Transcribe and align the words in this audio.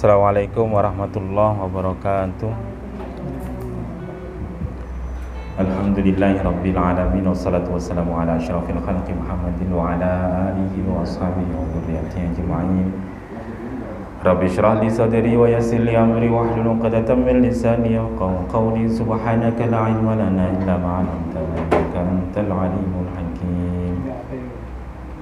Assalamualaikum 0.00 0.72
warahmatullahi 0.72 1.60
wabarakatuh 1.60 2.48
Alhamdulillahi 5.60 6.40
rabbil 6.40 6.72
alamin 6.80 7.28
Wassalatu 7.28 7.76
wassalamu 7.76 8.16
ala 8.16 8.40
ashrafil 8.40 8.80
khalqi 8.80 9.12
Muhammadin 9.12 9.68
wa 9.68 9.92
ala 9.92 10.56
alihi 10.56 10.88
wa 10.88 11.04
ashabihi 11.04 11.52
wa 11.52 11.68
dhurriyyatihi 11.68 12.32
ajma'in 12.32 12.88
Rabbi 14.24 14.48
shrah 14.48 14.80
li 14.80 14.88
sadri 14.88 15.36
wa 15.36 15.44
yassir 15.52 15.84
li 15.84 15.92
amri 15.92 16.32
wa 16.32 16.48
hlul 16.48 16.80
'uqdatam 16.80 17.20
min 17.20 17.44
lisani 17.44 17.92
yafqahu 18.00 18.48
qawli 18.48 18.88
subhanaka 18.88 19.68
la 19.68 19.84
ilma 19.92 20.16
lana 20.16 20.48
illa 20.48 20.80
ma 20.80 21.04
'allamtana 21.04 21.60
innaka 21.60 22.00
antal 22.08 22.48
alimul 22.56 23.10
hakim 23.20 23.79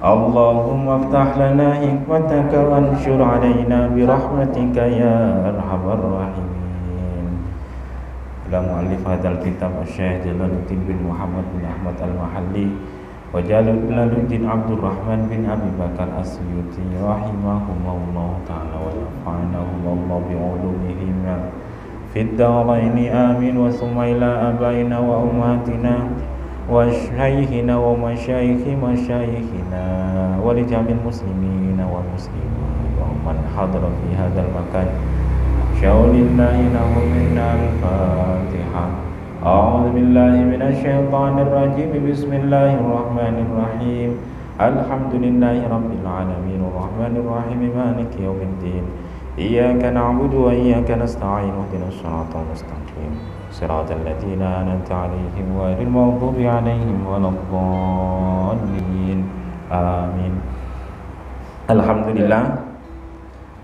اللهم 0.04 0.84
افتح 0.88 1.28
لنا 1.40 1.68
حكمتك 1.80 2.52
وانشر 2.52 3.20
علينا 3.22 3.78
برحمتك 3.96 4.76
يا 4.76 5.16
ارحم 5.48 5.84
الراحمين 5.96 7.30
إلى 8.46 8.58
مؤلف 8.68 9.00
هذا 9.08 9.28
الكتاب 9.32 9.72
الشيخ 9.82 10.28
جلال 10.28 10.52
الدين 10.60 10.80
بن 10.88 10.98
محمد 11.08 11.44
بن 11.56 11.62
أحمد 11.72 11.96
المحلي 12.08 12.68
وجلال 13.34 14.10
الدين 14.20 14.44
عبد 14.44 14.70
الرحمن 14.76 15.20
بن 15.32 15.40
أبي 15.54 15.70
بكر 15.80 16.08
السيوطي 16.20 16.86
رحمهم 17.00 17.82
الله 17.96 18.30
تعالى 18.48 18.76
ونفعنهم 18.84 19.82
الله 19.96 20.20
بعلومهما 20.28 21.36
في 22.12 22.20
الدارين 22.20 22.96
آمين 23.08 23.56
وثم 23.56 23.96
إلى 23.98 24.28
آبائنا 24.50 24.96
وأمهاتنا 24.98 25.94
وشيخنا 26.69 27.75
ومشايخ 27.77 28.61
مشايخنا 28.85 29.85
ولجميع 30.45 30.95
المسلمين 31.01 31.79
والمسلمين 31.93 32.53
ومن 33.01 33.37
حضر 33.57 33.83
في 33.99 34.07
هذا 34.21 34.41
المكان 34.45 34.87
شاول 35.81 36.15
الله 36.15 36.57
له 36.75 36.91
منا 37.15 37.47
الفاتحة. 37.59 38.85
أعوذ 39.45 39.85
بالله 39.95 40.35
من 40.51 40.61
الشيطان 40.61 41.39
الرجيم. 41.39 41.91
بسم 42.11 42.31
الله 42.33 42.69
الرحمن 42.83 43.35
الرحيم. 43.47 44.09
الحمد 44.59 45.13
لله 45.25 45.57
رب 45.75 45.91
العالمين. 46.03 46.61
الرحمن 46.69 47.13
الرحيم 47.23 47.61
مالك 47.79 48.11
يوم 48.19 48.39
الدين. 48.49 48.85
إياك 49.39 49.81
نعبد 49.95 50.33
وإياك 50.35 50.91
نستعين. 50.91 51.53
اهدنا 51.55 51.87
الصراط 51.87 52.31
المستقيم. 52.35 53.38
صراط 53.54 53.86
الذين 53.90 54.42
أنعمت 54.42 54.90
عليهم 54.90 55.46
غير 55.54 55.78
المغضوب 55.86 56.36
عليهم 56.42 56.98
ولا 57.06 57.28
الضالين 57.30 59.18
آمين 59.70 60.34
Alhamdulillah 61.64 62.60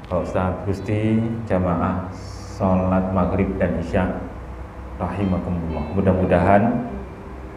Pak 0.09 0.25
Ustaz 0.25 0.57
Gusti 0.65 1.21
jamaah 1.45 2.09
Salat 2.57 3.13
maghrib 3.13 3.61
dan 3.61 3.77
isya 3.77 4.09
Rahimakumullah 4.97 5.85
Mudah-mudahan 5.93 6.89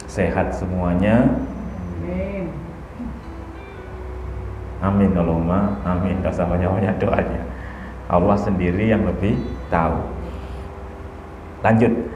sehat 0.03 0.51
semuanya 0.51 1.31
Amin 2.03 2.51
Amin 4.83 5.11
Allahumma 5.15 5.79
Amin 5.87 6.19
Rasa 6.19 6.43
banyak-banyak 6.43 6.99
doanya 6.99 7.41
Allah 8.11 8.35
sendiri 8.35 8.91
yang 8.91 9.07
lebih 9.07 9.39
tahu 9.71 9.95
Lanjut 11.63 12.06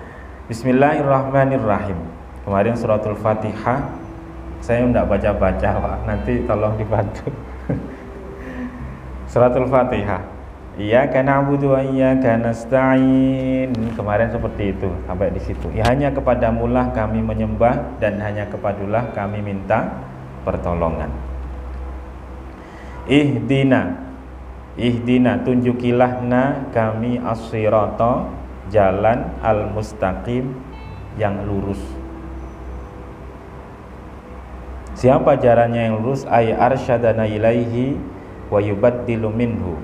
Bismillahirrahmanirrahim. 0.52 1.96
Kemarin 2.44 2.76
suratul 2.76 3.16
Fatihah 3.16 3.88
saya 4.60 4.84
tidak 4.84 5.08
baca-baca 5.08 5.80
Pak. 5.80 5.96
Nanti 6.04 6.44
tolong 6.44 6.76
dibantu. 6.76 7.32
suratul 9.32 9.64
Fatihah. 9.72 10.20
Iya 10.76 11.08
karena 11.08 11.40
na'budu 11.40 11.72
wa 11.72 11.80
karena 12.20 12.52
nasta'in. 12.52 13.72
Kemarin 13.96 14.28
seperti 14.28 14.76
itu 14.76 14.92
sampai 15.08 15.32
di 15.32 15.40
situ. 15.40 15.72
Ya 15.72 15.88
hanya 15.88 16.12
kepada 16.12 16.52
mulah 16.52 16.92
kami 16.92 17.24
menyembah 17.24 17.96
dan 17.96 18.20
hanya 18.20 18.44
kepadulah 18.52 19.08
kami 19.16 19.40
minta 19.40 20.04
pertolongan. 20.44 21.08
Ihdina 23.08 24.04
Ihdina 24.76 25.40
tunjukilah 25.48 26.20
na 26.28 26.68
kami 26.76 27.16
as-sirata 27.24 28.41
jalan 28.72 29.28
al-mustaqim 29.44 30.56
yang 31.20 31.44
lurus. 31.44 31.78
Siapa 34.96 35.36
jalannya 35.36 35.92
yang 35.92 36.00
lurus? 36.00 36.24
Ay 36.24 36.56
arsyadana 36.56 37.28
ilaihi 37.28 38.00
wa 38.48 38.58
yubaddilu 38.58 39.28
minhu. 39.28 39.76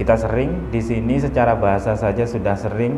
Kita 0.00 0.16
sering 0.16 0.72
di 0.72 0.80
sini 0.80 1.20
secara 1.20 1.58
bahasa 1.58 1.92
saja 1.92 2.24
sudah 2.24 2.56
sering 2.56 2.96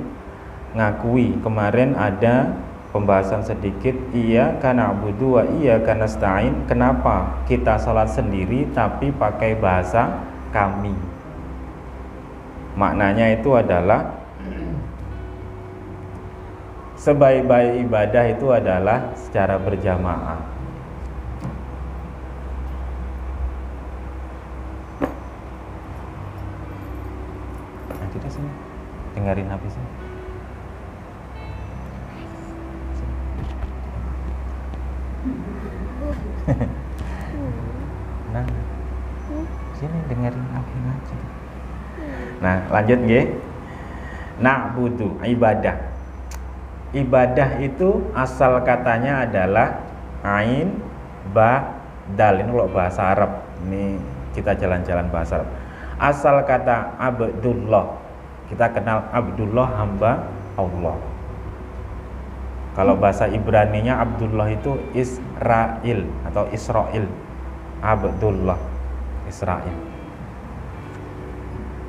ngakui 0.77 1.35
kemarin 1.43 1.99
ada 1.99 2.55
pembahasan 2.95 3.43
sedikit 3.43 3.95
iya 4.15 4.59
karena 4.59 4.91
abudu 4.95 5.39
wa 5.41 5.43
iya 5.59 5.79
karena 5.83 6.07
stain 6.07 6.67
kenapa 6.67 7.43
kita 7.47 7.79
sholat 7.79 8.11
sendiri 8.11 8.67
tapi 8.71 9.15
pakai 9.15 9.59
bahasa 9.59 10.11
kami 10.51 10.95
maknanya 12.75 13.35
itu 13.35 13.55
adalah 13.55 14.20
sebaik-baik 17.01 17.89
ibadah 17.89 18.25
itu 18.29 18.47
adalah 18.53 19.17
secara 19.17 19.57
berjamaah. 19.57 20.37
Nah, 27.89 28.09
kita 28.13 28.29
sini 28.37 28.53
dengerin 29.17 29.49
habisnya. 29.49 29.89
nah, 38.37 38.45
sini 39.73 39.99
dengerin 40.13 40.47
aku 40.53 40.75
aja. 40.85 41.17
Nah, 42.45 42.57
lanjut 42.69 42.99
nggih. 43.09 43.50
Butuh 44.41 45.21
ibadah. 45.25 45.77
Ibadah 46.91 47.61
itu 47.63 48.11
asal 48.17 48.59
katanya 48.67 49.29
adalah 49.29 49.79
ain 50.27 50.75
ba 51.31 51.79
dal. 52.17 52.43
Ini 52.43 52.51
kalau 52.51 52.73
bahasa 52.73 53.15
Arab. 53.15 53.47
Ini 53.69 54.01
kita 54.35 54.57
jalan-jalan 54.57 55.07
bahasa 55.13 55.45
Arab. 55.45 55.51
Asal 56.01 56.43
kata 56.49 56.97
Abdullah. 56.99 58.01
Kita 58.49 58.73
kenal 58.75 59.07
Abdullah 59.13 59.69
hamba 59.79 60.27
Allah. 60.59 60.99
Kalau 62.75 62.95
bahasa 62.97 63.27
Ibrani-nya 63.29 63.99
Abdullah 63.99 64.49
itu 64.51 64.79
Israel 64.95 66.01
atau 66.27 66.47
Israel 66.55 67.05
Abdullah 67.83 68.59
Israel 69.27 69.90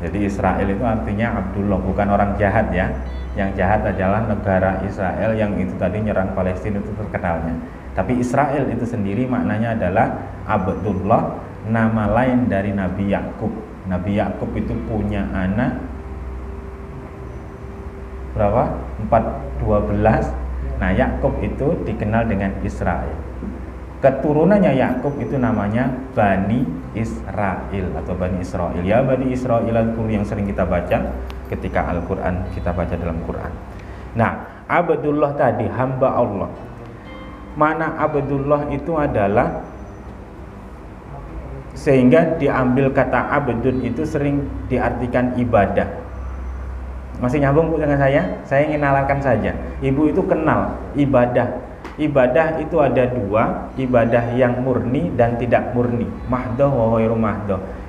jadi 0.01 0.17
Israel 0.25 0.65
itu 0.65 0.81
artinya 0.81 1.37
Abdullah 1.37 1.77
bukan 1.77 2.07
orang 2.09 2.33
jahat 2.41 2.73
ya 2.73 2.89
yang 3.37 3.55
jahat 3.55 3.85
adalah 3.87 4.27
negara 4.27 4.83
Israel 4.83 5.31
yang 5.37 5.55
itu 5.55 5.71
tadi 5.79 6.03
nyerang 6.03 6.35
Palestina 6.35 6.83
itu 6.83 6.91
terkenalnya. 6.99 7.55
Tapi 7.95 8.19
Israel 8.19 8.67
itu 8.67 8.83
sendiri 8.83 9.23
maknanya 9.23 9.75
adalah 9.75 10.07
Abdullah, 10.43 11.39
nama 11.67 12.11
lain 12.11 12.51
dari 12.51 12.75
Nabi 12.75 13.07
Yakub. 13.13 13.51
Nabi 13.87 14.19
Yakub 14.19 14.51
itu 14.55 14.75
punya 14.87 15.27
anak 15.31 15.79
berapa? 18.35 18.63
412. 19.07 20.27
Nah, 20.79 20.91
Yakub 20.91 21.35
itu 21.45 21.77
dikenal 21.85 22.25
dengan 22.25 22.51
Israel. 22.65 23.15
Keturunannya 24.01 24.73
Yakub 24.81 25.13
itu 25.21 25.37
namanya 25.37 25.93
Bani 26.17 26.65
Israel 26.97 27.85
atau 28.01 28.13
Bani 28.17 28.41
Israel. 28.41 28.81
Ya 28.81 29.05
Bani 29.05 29.29
Israel 29.29 29.61
itu 29.69 30.01
yang 30.09 30.25
sering 30.25 30.49
kita 30.49 30.65
baca 30.65 31.13
ketika 31.53 31.85
Al-Quran 31.93 32.49
kita 32.57 32.73
baca 32.73 32.97
dalam 32.97 33.21
Quran. 33.29 33.53
Nah, 34.17 34.65
Abdullah 34.65 35.37
tadi 35.37 35.69
hamba 35.69 36.17
Allah. 36.17 36.49
Mana 37.53 37.93
Abdullah 38.01 38.73
itu 38.73 38.95
adalah 38.97 39.61
sehingga 41.71 42.35
diambil 42.35 42.91
kata 42.91 43.31
abdun 43.31 43.79
itu 43.81 44.03
sering 44.03 44.43
diartikan 44.67 45.33
ibadah. 45.39 45.87
Masih 47.21 47.37
nyambung 47.37 47.69
Bu 47.69 47.77
dengan 47.77 48.01
saya? 48.01 48.21
Saya 48.49 48.65
ingin 48.65 48.81
nalarkan 48.81 49.21
saja. 49.21 49.53
Ibu 49.79 50.09
itu 50.09 50.21
kenal 50.25 50.73
ibadah. 50.97 51.47
Ibadah 52.01 52.57
itu 52.57 52.81
ada 52.81 53.05
dua, 53.05 53.69
ibadah 53.77 54.33
yang 54.33 54.65
murni 54.65 55.13
dan 55.13 55.37
tidak 55.37 55.69
murni. 55.77 56.09
Mahdoh 56.25 56.97
wa. 56.97 56.97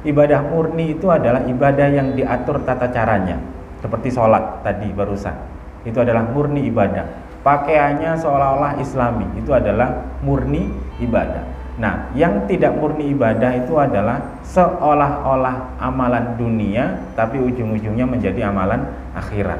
Ibadah 0.05 0.41
murni 0.53 1.00
itu 1.00 1.09
adalah 1.09 1.49
ibadah 1.49 1.88
yang 1.88 2.12
diatur 2.12 2.61
tata 2.61 2.93
caranya 2.93 3.41
seperti 3.82 4.14
sholat 4.14 4.62
tadi 4.62 4.94
barusan 4.94 5.35
itu 5.82 5.99
adalah 5.99 6.23
murni 6.31 6.70
ibadah 6.70 7.03
pakaiannya 7.43 8.14
seolah-olah 8.14 8.79
islami 8.79 9.26
itu 9.35 9.50
adalah 9.50 10.06
murni 10.23 10.70
ibadah 11.03 11.61
Nah, 11.73 12.12
yang 12.12 12.44
tidak 12.44 12.76
murni 12.76 13.17
ibadah 13.17 13.56
itu 13.56 13.81
adalah 13.81 14.20
seolah-olah 14.44 15.81
amalan 15.81 16.37
dunia 16.37 17.00
tapi 17.17 17.41
ujung-ujungnya 17.41 18.05
menjadi 18.05 18.53
amalan 18.53 18.85
akhirat. 19.17 19.56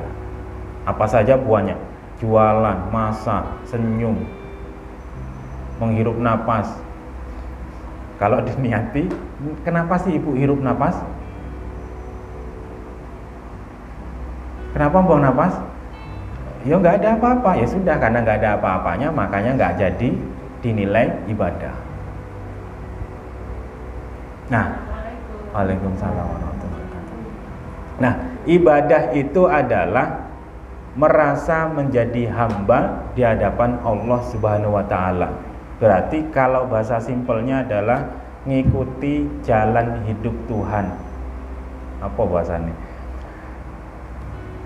Apa 0.85 1.09
saja 1.09 1.41
buahnya? 1.41 1.73
Jualan, 2.21 2.93
masak, 2.93 3.65
senyum, 3.65 4.21
menghirup 5.83 6.15
napas. 6.23 6.71
Kalau 8.23 8.39
diniati, 8.39 9.11
kenapa 9.67 9.99
sih 9.99 10.15
ibu 10.15 10.39
hirup 10.39 10.63
napas? 10.63 10.95
Kenapa 14.71 15.03
buang 15.03 15.27
napas? 15.27 15.59
Ya 16.63 16.79
nggak 16.79 17.03
ada 17.03 17.19
apa-apa, 17.19 17.59
ya 17.59 17.67
sudah 17.67 17.99
karena 17.99 18.23
nggak 18.23 18.39
ada 18.39 18.51
apa-apanya 18.55 19.11
makanya 19.11 19.59
nggak 19.59 19.75
jadi 19.83 20.09
dinilai 20.63 21.11
ibadah. 21.27 21.75
Nah, 24.47 24.71
Waalaikumsalam 25.53 26.23
warahmatullahi 26.23 26.83
wabarakatuh. 26.87 27.19
Nah, 28.01 28.15
ibadah 28.47 29.03
itu 29.13 29.43
adalah 29.51 30.31
merasa 30.97 31.69
menjadi 31.69 32.29
hamba 32.33 33.11
di 33.13 33.21
hadapan 33.25 33.77
Allah 33.85 34.21
Subhanahu 34.33 34.77
wa 34.79 34.85
taala. 34.89 35.52
Berarti 35.83 36.31
kalau 36.31 36.71
bahasa 36.71 37.03
simpelnya 37.03 37.67
adalah 37.67 38.07
ngikuti 38.47 39.43
jalan 39.43 40.07
hidup 40.07 40.31
Tuhan. 40.47 40.87
Apa 41.99 42.23
bahasanya? 42.23 42.71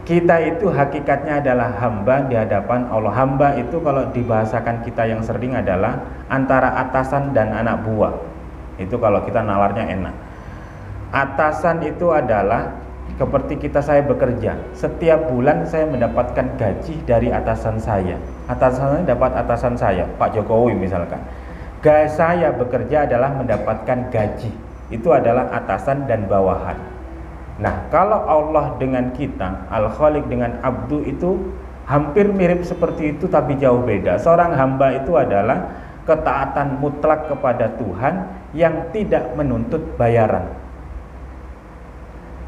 Kita 0.04 0.38
itu 0.38 0.70
hakikatnya 0.70 1.40
adalah 1.42 1.72
hamba 1.82 2.22
di 2.28 2.36
hadapan 2.36 2.84
Allah. 2.92 3.10
Hamba 3.16 3.56
itu 3.56 3.80
kalau 3.80 4.06
dibahasakan 4.12 4.84
kita 4.84 5.08
yang 5.08 5.24
sering 5.24 5.56
adalah 5.56 5.98
antara 6.28 6.78
atasan 6.84 7.32
dan 7.32 7.50
anak 7.50 7.82
buah. 7.82 8.12
Itu 8.76 9.00
kalau 9.00 9.24
kita 9.24 9.40
nalarnya 9.40 9.88
enak. 9.88 10.14
Atasan 11.16 11.80
itu 11.80 12.12
adalah 12.12 12.85
seperti 13.16 13.56
kita 13.56 13.80
saya 13.80 14.04
bekerja 14.04 14.60
setiap 14.76 15.32
bulan 15.32 15.64
saya 15.64 15.88
mendapatkan 15.88 16.52
gaji 16.60 17.00
dari 17.08 17.32
atasan 17.32 17.80
saya. 17.80 18.20
Atasan 18.44 18.92
saya 18.92 19.04
dapat 19.08 19.32
atasan 19.32 19.72
saya 19.72 20.04
Pak 20.20 20.36
Jokowi 20.36 20.76
misalkan. 20.76 21.20
Gaji 21.80 22.12
saya 22.12 22.52
bekerja 22.52 23.08
adalah 23.08 23.32
mendapatkan 23.32 24.12
gaji. 24.12 24.52
Itu 24.92 25.16
adalah 25.16 25.48
atasan 25.48 26.04
dan 26.04 26.28
bawahan. 26.28 26.76
Nah 27.56 27.88
kalau 27.88 28.20
Allah 28.28 28.76
dengan 28.76 29.08
kita 29.16 29.64
Al 29.72 29.88
Khalik 29.96 30.28
dengan 30.28 30.60
Abdu 30.60 31.00
itu 31.08 31.40
hampir 31.88 32.28
mirip 32.28 32.68
seperti 32.68 33.16
itu 33.16 33.32
tapi 33.32 33.56
jauh 33.56 33.80
beda. 33.80 34.20
Seorang 34.20 34.52
hamba 34.52 34.92
itu 34.92 35.16
adalah 35.16 35.72
ketaatan 36.04 36.84
mutlak 36.84 37.32
kepada 37.32 37.80
Tuhan 37.80 38.28
yang 38.52 38.92
tidak 38.92 39.32
menuntut 39.40 39.96
bayaran 39.96 40.65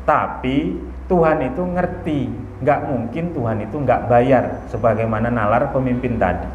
tapi 0.08 0.72
Tuhan 1.04 1.44
itu 1.44 1.60
ngerti, 1.60 2.20
nggak 2.64 2.80
mungkin 2.88 3.24
Tuhan 3.36 3.58
itu 3.60 3.76
nggak 3.76 4.08
bayar, 4.08 4.64
sebagaimana 4.72 5.28
nalar 5.28 5.68
pemimpin 5.68 6.16
tadi. 6.16 6.48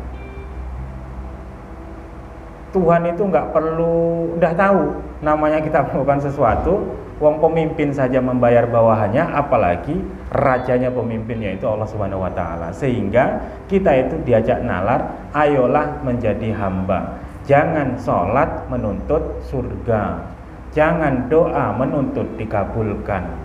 Tuhan 2.73 3.05
itu 3.05 3.21
nggak 3.21 3.53
perlu, 3.53 4.33
udah 4.41 4.53
tahu 4.57 4.81
namanya 5.21 5.61
kita 5.61 5.81
melakukan 5.85 6.25
sesuatu, 6.25 6.81
uang 7.21 7.38
pemimpin 7.38 7.94
saja 7.94 8.17
membayar 8.17 8.65
bawahannya, 8.65 9.21
apalagi 9.21 10.01
rajanya 10.33 10.89
pemimpinnya 10.89 11.53
itu 11.53 11.69
Allah 11.69 11.85
Subhanahu 11.85 12.25
Wa 12.25 12.33
Taala. 12.33 12.73
Sehingga 12.73 13.38
kita 13.69 13.94
itu 14.09 14.17
diajak 14.25 14.65
nalar, 14.65 15.29
ayolah 15.38 16.01
menjadi 16.01 16.53
hamba. 16.57 17.21
Jangan 17.45 18.01
sholat 18.01 18.65
menuntut 18.69 19.21
surga, 19.49 20.25
jangan 20.73 21.29
doa 21.29 21.73
menuntut 21.77 22.25
dikabulkan 22.38 23.43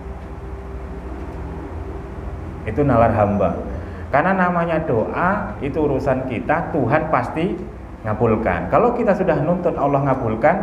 itu 2.69 2.85
nalar 2.85 3.09
hamba. 3.17 3.57
Karena 4.13 4.33
namanya 4.37 4.81
doa 4.85 5.57
itu 5.61 5.77
urusan 5.81 6.29
kita 6.29 6.73
Tuhan 6.73 7.09
pasti 7.09 7.57
ngabulkan. 8.05 8.69
Kalau 8.69 8.93
kita 8.93 9.13
sudah 9.17 9.37
nuntut 9.41 9.73
Allah 9.77 10.01
ngabulkan 10.05 10.55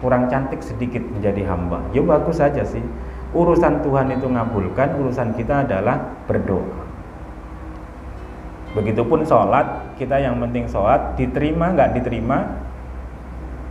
kurang 0.00 0.26
cantik 0.28 0.60
sedikit 0.64 1.00
menjadi 1.00 1.46
hamba. 1.48 1.80
Ya 1.96 2.02
bagus 2.02 2.40
saja 2.40 2.64
sih. 2.64 2.82
Urusan 3.32 3.80
Tuhan 3.80 4.12
itu 4.12 4.28
ngabulkan 4.28 5.00
urusan 5.00 5.32
kita 5.32 5.64
adalah 5.64 6.00
berdoa. 6.28 6.84
Begitupun 8.72 9.24
sholat 9.24 9.96
kita 9.96 10.20
yang 10.20 10.40
penting 10.40 10.68
sholat 10.68 11.16
diterima 11.16 11.72
nggak 11.76 11.96
diterima 11.96 12.38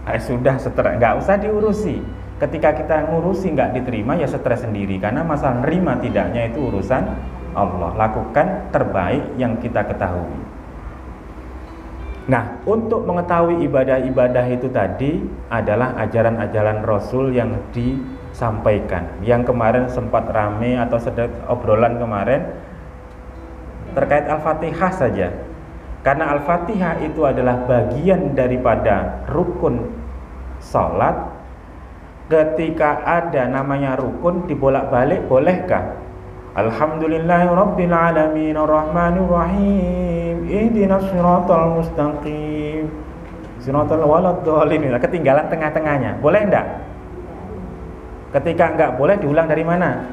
eh, 0.10 0.22
sudah 0.22 0.58
setelah 0.62 0.98
nggak 0.98 1.14
usah 1.22 1.36
diurusi 1.42 2.21
ketika 2.42 2.74
kita 2.74 3.06
ngurusi 3.14 3.54
nggak 3.54 3.78
diterima 3.78 4.18
ya 4.18 4.26
stres 4.26 4.66
sendiri 4.66 4.98
karena 4.98 5.22
masalah 5.22 5.62
nerima 5.62 6.02
tidaknya 6.02 6.50
itu 6.50 6.58
urusan 6.74 7.04
Allah 7.54 7.94
lakukan 7.94 8.74
terbaik 8.74 9.38
yang 9.38 9.62
kita 9.62 9.86
ketahui 9.86 10.42
Nah, 12.30 12.62
untuk 12.70 13.02
mengetahui 13.10 13.66
ibadah-ibadah 13.66 14.46
itu 14.54 14.70
tadi 14.70 15.26
adalah 15.50 15.98
ajaran-ajaran 16.06 16.86
Rasul 16.86 17.34
yang 17.34 17.58
disampaikan. 17.74 19.10
Yang 19.26 19.50
kemarin 19.50 19.90
sempat 19.90 20.30
rame 20.30 20.78
atau 20.78 21.02
sedang 21.02 21.34
obrolan 21.50 21.98
kemarin 21.98 22.46
terkait 23.98 24.30
Al-Fatihah 24.30 24.92
saja. 24.94 25.34
Karena 26.06 26.38
Al-Fatihah 26.38 27.02
itu 27.02 27.26
adalah 27.26 27.66
bagian 27.66 28.38
daripada 28.38 29.26
rukun 29.26 29.90
salat 30.62 31.31
ketika 32.28 33.02
ada 33.08 33.48
namanya 33.48 33.98
rukun 33.98 34.46
dibolak-balik 34.46 35.26
bolehkah? 35.26 35.98
Alhamdulillahirabbil 36.52 37.96
alamin 37.96 38.60
arrahmanir 38.60 39.24
rahim 39.24 40.44
ihdinas 40.52 41.08
siratal 41.08 41.80
mustaqim 41.80 42.92
siratal 43.64 44.04
waladdallin 44.04 44.92
ketinggalan 45.00 45.48
tengah-tengahnya 45.48 46.20
boleh 46.20 46.44
enggak? 46.44 46.68
ketika 48.36 48.76
enggak 48.76 48.92
boleh 49.00 49.16
diulang 49.16 49.48
dari 49.48 49.64
mana? 49.64 50.12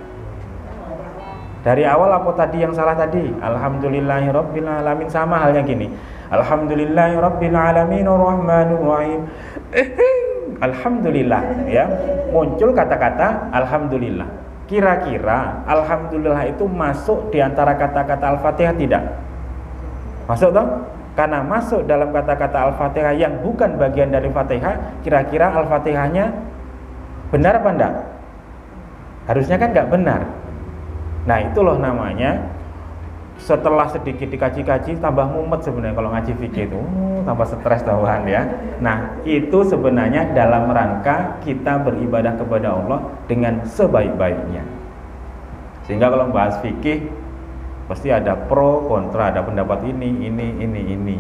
dari 1.67 1.83
awal 1.83 2.07
apa 2.15 2.31
tadi 2.39 2.63
yang 2.63 2.71
salah 2.71 2.95
tadi? 2.95 3.35
Alhamdulillahirabbil 3.43 4.69
alamin 4.71 5.11
sama 5.11 5.43
halnya 5.43 5.67
gini 5.67 5.91
Alhamdulillahirabbil 6.31 7.57
alamin 7.59 8.07
arrahmanir 8.07 8.79
rahim 8.79 9.21
alhamdulillah 10.63 11.43
ya. 11.71 11.85
Muncul 12.31 12.75
kata-kata 12.77 13.51
alhamdulillah. 13.55 14.29
Kira-kira 14.69 15.65
alhamdulillah 15.65 16.45
itu 16.53 16.69
masuk 16.69 17.33
di 17.33 17.41
antara 17.41 17.73
kata-kata 17.73 18.37
al-fatihah 18.37 18.75
tidak? 18.77 19.03
Masuk 20.29 20.53
toh? 20.53 20.85
Karena 21.17 21.41
masuk 21.41 21.89
dalam 21.89 22.13
kata-kata 22.13 22.69
al-fatihah 22.71 23.17
yang 23.17 23.41
bukan 23.41 23.81
bagian 23.81 24.13
dari 24.13 24.29
fatihah 24.29 25.01
kira-kira 25.01 25.51
al-fatihahnya 25.57 26.31
benar 27.33 27.59
apa 27.65 27.69
enggak? 27.73 27.95
Harusnya 29.25 29.57
kan 29.57 29.73
enggak 29.73 29.89
benar. 29.89 30.21
Nah 31.25 31.39
itu 31.45 31.59
loh 31.65 31.81
namanya 31.81 32.39
setelah 33.39 33.87
sedikit 33.87 34.29
dikaji-kaji 34.29 34.99
tambah 34.99 35.31
mumet 35.31 35.63
sebenarnya 35.63 35.95
kalau 35.95 36.11
ngaji 36.11 36.33
fikih 36.37 36.67
itu. 36.69 36.79
Uh, 36.79 37.23
tambah 37.23 37.47
stres 37.47 37.87
tahuan 37.87 38.25
ya. 38.25 38.43
Nah 38.83 39.21
itu 39.23 39.61
sebenarnya 39.69 40.35
dalam 40.35 40.73
rangka 40.73 41.39
kita 41.45 41.85
beribadah 41.87 42.35
kepada 42.41 42.75
Allah 42.75 43.01
dengan 43.31 43.63
sebaik-baiknya. 43.69 44.67
Sehingga 45.85 46.09
kalau 46.09 46.33
bahas 46.35 46.57
fikih 46.65 47.09
pasti 47.89 48.13
ada 48.13 48.37
pro 48.37 48.85
kontra 48.85 49.33
ada 49.33 49.41
pendapat 49.41 49.85
ini 49.87 50.29
ini 50.29 50.47
ini 50.61 50.81
ini. 50.93 51.17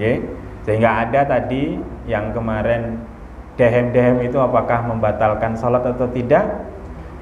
Ya. 0.00 0.16
Sehingga 0.64 1.08
ada 1.08 1.24
tadi 1.24 1.80
yang 2.04 2.32
kemarin 2.36 3.00
dehem-dehem 3.60 4.24
itu 4.24 4.40
apakah 4.40 4.84
membatalkan 4.88 5.56
sholat 5.56 5.84
atau 5.84 6.08
tidak 6.08 6.68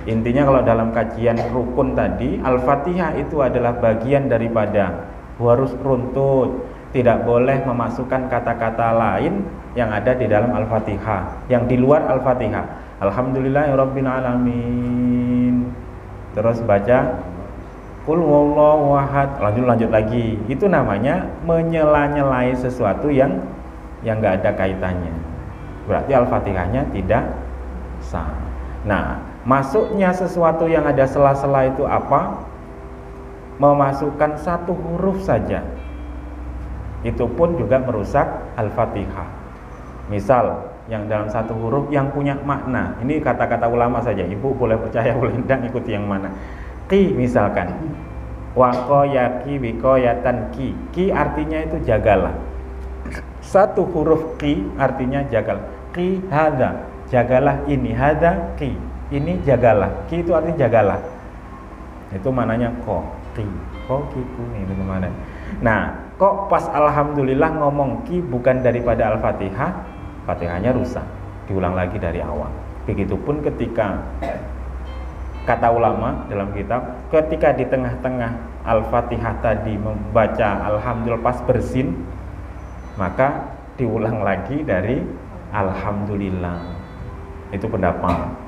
Intinya 0.07 0.47
kalau 0.47 0.63
dalam 0.63 0.89
kajian 0.95 1.41
rukun 1.51 1.99
tadi, 1.99 2.39
Al-Fatihah 2.39 3.19
itu 3.19 3.43
adalah 3.43 3.75
bagian 3.77 4.31
daripada 4.31 5.09
harus 5.39 5.75
runtut, 5.83 6.67
tidak 6.95 7.27
boleh 7.27 7.63
memasukkan 7.67 8.31
kata-kata 8.31 8.95
lain 8.95 9.43
yang 9.75 9.91
ada 9.91 10.15
di 10.15 10.27
dalam 10.31 10.55
Al-Fatihah, 10.55 11.51
yang 11.51 11.67
di 11.67 11.77
luar 11.77 12.07
Al-Fatihah. 12.09 12.65
Alhamdulillahirabbil 12.99 14.11
alamin. 14.11 15.71
Terus 16.35 16.59
baca 16.67 17.19
Kul 18.09 18.25
wallahu 18.25 18.97
ahad. 18.97 19.37
Lanjut 19.37 19.69
lanjut 19.69 19.91
lagi. 19.93 20.41
Itu 20.49 20.65
namanya 20.65 21.29
menyela-nyelai 21.45 22.57
sesuatu 22.57 23.13
yang 23.13 23.37
yang 24.01 24.25
enggak 24.25 24.41
ada 24.41 24.51
kaitannya. 24.57 25.13
Berarti 25.85 26.17
Al-Fatihahnya 26.17 26.89
tidak 26.89 27.29
sah. 28.01 28.33
Nah, 28.89 29.21
Masuknya 29.49 30.13
sesuatu 30.13 30.69
yang 30.69 30.85
ada 30.85 31.09
sela-sela 31.09 31.73
itu 31.73 31.89
apa? 31.89 32.37
Memasukkan 33.57 34.37
satu 34.37 34.77
huruf 34.77 35.25
saja. 35.25 35.65
Itu 37.01 37.25
pun 37.33 37.57
juga 37.57 37.81
merusak 37.81 38.29
Al-Fatihah. 38.61 39.25
Misal 40.13 40.69
yang 40.93 41.09
dalam 41.09 41.33
satu 41.33 41.57
huruf 41.57 41.89
yang 41.89 42.13
punya 42.13 42.37
makna. 42.45 42.93
Ini 43.01 43.25
kata-kata 43.25 43.73
ulama 43.73 44.05
saja. 44.05 44.21
Ibu 44.21 44.53
boleh 44.53 44.77
percaya 44.77 45.17
boleh 45.17 45.33
tidak 45.41 45.73
ikuti 45.73 45.97
yang 45.97 46.05
mana. 46.05 46.29
Ki 46.85 47.17
misalkan. 47.17 47.73
Wako 48.53 49.09
yaki 49.09 49.57
wiko 49.57 49.97
yatan 49.97 50.53
ki. 50.53 50.77
Ki 50.93 51.09
artinya 51.09 51.65
itu 51.65 51.81
jagalah. 51.89 52.37
Satu 53.41 53.89
huruf 53.97 54.37
ki 54.37 54.77
artinya 54.77 55.25
jagalah. 55.33 55.65
Ki 55.97 56.21
hada. 56.29 56.85
Jagalah 57.09 57.65
ini. 57.65 57.97
Hada 57.97 58.53
ki. 58.61 58.98
Ini 59.09 59.41
jagalah. 59.41 59.89
Ki 60.13 60.21
itu 60.21 60.37
artinya 60.37 60.69
jagalah. 60.69 61.01
Itu 62.13 62.29
mananya 62.29 62.69
ko. 62.85 63.01
Ki. 63.33 63.45
Ko 63.89 64.05
ki 64.13 64.21
ku. 64.37 64.43
Ini 64.53 64.85
mana? 64.85 65.09
Nah, 65.65 65.97
kok 66.21 66.53
pas 66.53 66.69
alhamdulillah 66.69 67.57
ngomong 67.57 68.05
ki 68.05 68.21
bukan 68.29 68.61
daripada 68.61 69.17
Al-Fatihah, 69.17 69.71
Fatihahnya 70.29 70.77
rusak, 70.77 71.05
diulang 71.49 71.73
lagi 71.73 71.97
dari 71.97 72.21
awal. 72.21 72.53
Begitupun 72.85 73.41
ketika 73.41 74.05
kata 75.49 75.73
ulama 75.73 76.29
dalam 76.29 76.53
kitab, 76.53 76.85
ketika 77.09 77.57
di 77.57 77.65
tengah-tengah 77.65 78.33
Al-Fatihah 78.69 79.41
tadi 79.41 79.81
membaca 79.81 80.69
Alhamdulillah 80.69 81.25
pas 81.25 81.41
bersin, 81.49 81.97
maka 83.01 83.57
diulang 83.81 84.21
lagi 84.21 84.61
dari 84.61 85.01
Alhamdulillah. 85.49 86.61
Itu 87.57 87.65
pendapat. 87.73 88.48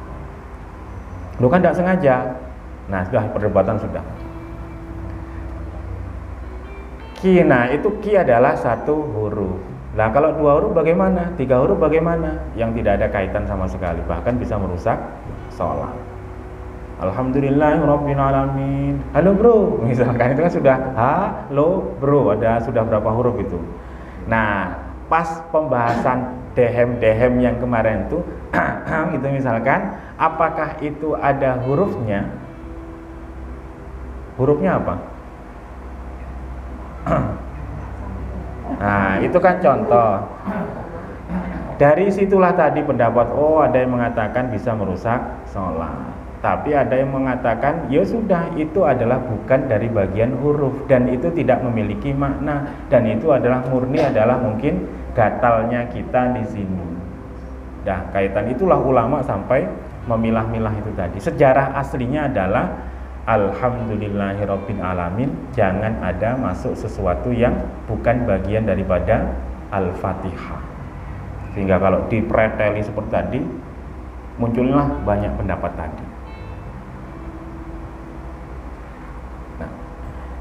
Lu 1.40 1.48
kan 1.48 1.64
tidak 1.64 1.80
sengaja. 1.80 2.36
Nah, 2.92 3.00
sudah 3.08 3.24
perdebatan 3.32 3.80
sudah. 3.80 4.04
Kina 7.20 7.68
itu 7.68 7.88
ki 8.00 8.16
adalah 8.16 8.56
satu 8.56 8.96
huruf. 8.96 9.60
Nah 9.92 10.08
kalau 10.08 10.32
dua 10.38 10.56
huruf 10.56 10.72
bagaimana? 10.72 11.36
Tiga 11.36 11.60
huruf 11.60 11.76
bagaimana? 11.76 12.40
Yang 12.56 12.80
tidak 12.80 12.92
ada 12.96 13.06
kaitan 13.12 13.44
sama 13.44 13.68
sekali, 13.68 14.00
bahkan 14.08 14.40
bisa 14.40 14.56
merusak 14.56 14.96
sholat. 15.52 15.92
Alhamdulillah 17.04 17.84
alamin. 17.84 19.04
Halo 19.12 19.36
bro, 19.36 19.56
misalkan 19.88 20.32
itu 20.32 20.40
kan 20.40 20.52
sudah 20.52 20.76
halo 20.96 21.92
bro, 22.00 22.32
ada 22.32 22.62
sudah 22.64 22.88
berapa 22.88 23.10
huruf 23.12 23.36
itu. 23.36 23.60
Nah 24.24 24.80
pas 25.12 25.44
pembahasan 25.52 26.38
dehem-dehem 26.56 27.36
yang 27.42 27.60
kemarin 27.60 28.08
itu, 28.08 28.24
itu 29.16 29.26
misalkan, 29.30 29.94
apakah 30.18 30.74
itu 30.82 31.14
ada 31.18 31.58
hurufnya? 31.62 32.26
Hurufnya 34.38 34.78
apa? 34.80 34.94
Nah, 38.80 39.20
itu 39.20 39.36
kan 39.36 39.60
contoh. 39.60 40.24
Dari 41.76 42.08
situlah 42.08 42.56
tadi 42.56 42.80
pendapat, 42.80 43.28
oh 43.36 43.60
ada 43.60 43.76
yang 43.76 43.92
mengatakan 43.92 44.48
bisa 44.48 44.72
merusak 44.72 45.20
sholat. 45.52 45.92
Tapi 46.40 46.72
ada 46.72 46.96
yang 46.96 47.12
mengatakan, 47.12 47.92
ya 47.92 48.00
sudah 48.00 48.48
itu 48.56 48.80
adalah 48.88 49.20
bukan 49.20 49.68
dari 49.68 49.92
bagian 49.92 50.32
huruf 50.40 50.88
dan 50.88 51.12
itu 51.12 51.28
tidak 51.36 51.60
memiliki 51.60 52.16
makna 52.16 52.64
dan 52.88 53.04
itu 53.04 53.28
adalah 53.28 53.60
murni 53.68 54.00
adalah 54.00 54.40
mungkin 54.40 54.88
gatalnya 55.12 55.84
kita 55.92 56.40
di 56.40 56.44
sini. 56.48 56.99
Nah, 57.80 58.00
kaitan 58.12 58.52
itulah 58.52 58.76
ulama 58.76 59.24
sampai 59.24 59.64
memilah-milah 60.04 60.74
itu 60.76 60.90
tadi. 60.92 61.18
Sejarah 61.20 61.72
aslinya 61.76 62.28
adalah 62.28 62.68
Alhamdulillahirobbil 63.28 64.80
alamin 64.80 65.30
jangan 65.52 66.00
ada 66.00 66.34
masuk 66.40 66.72
sesuatu 66.74 67.30
yang 67.30 67.52
bukan 67.86 68.24
bagian 68.24 68.64
daripada 68.64 69.28
Al-Fatihah. 69.70 70.60
Sehingga 71.54 71.76
kalau 71.78 72.06
dipreteli 72.08 72.80
seperti 72.80 73.10
tadi 73.10 73.40
muncullah 74.40 74.88
banyak 75.04 75.32
pendapat 75.36 75.72
tadi. 75.76 76.04
Nah, 79.60 79.72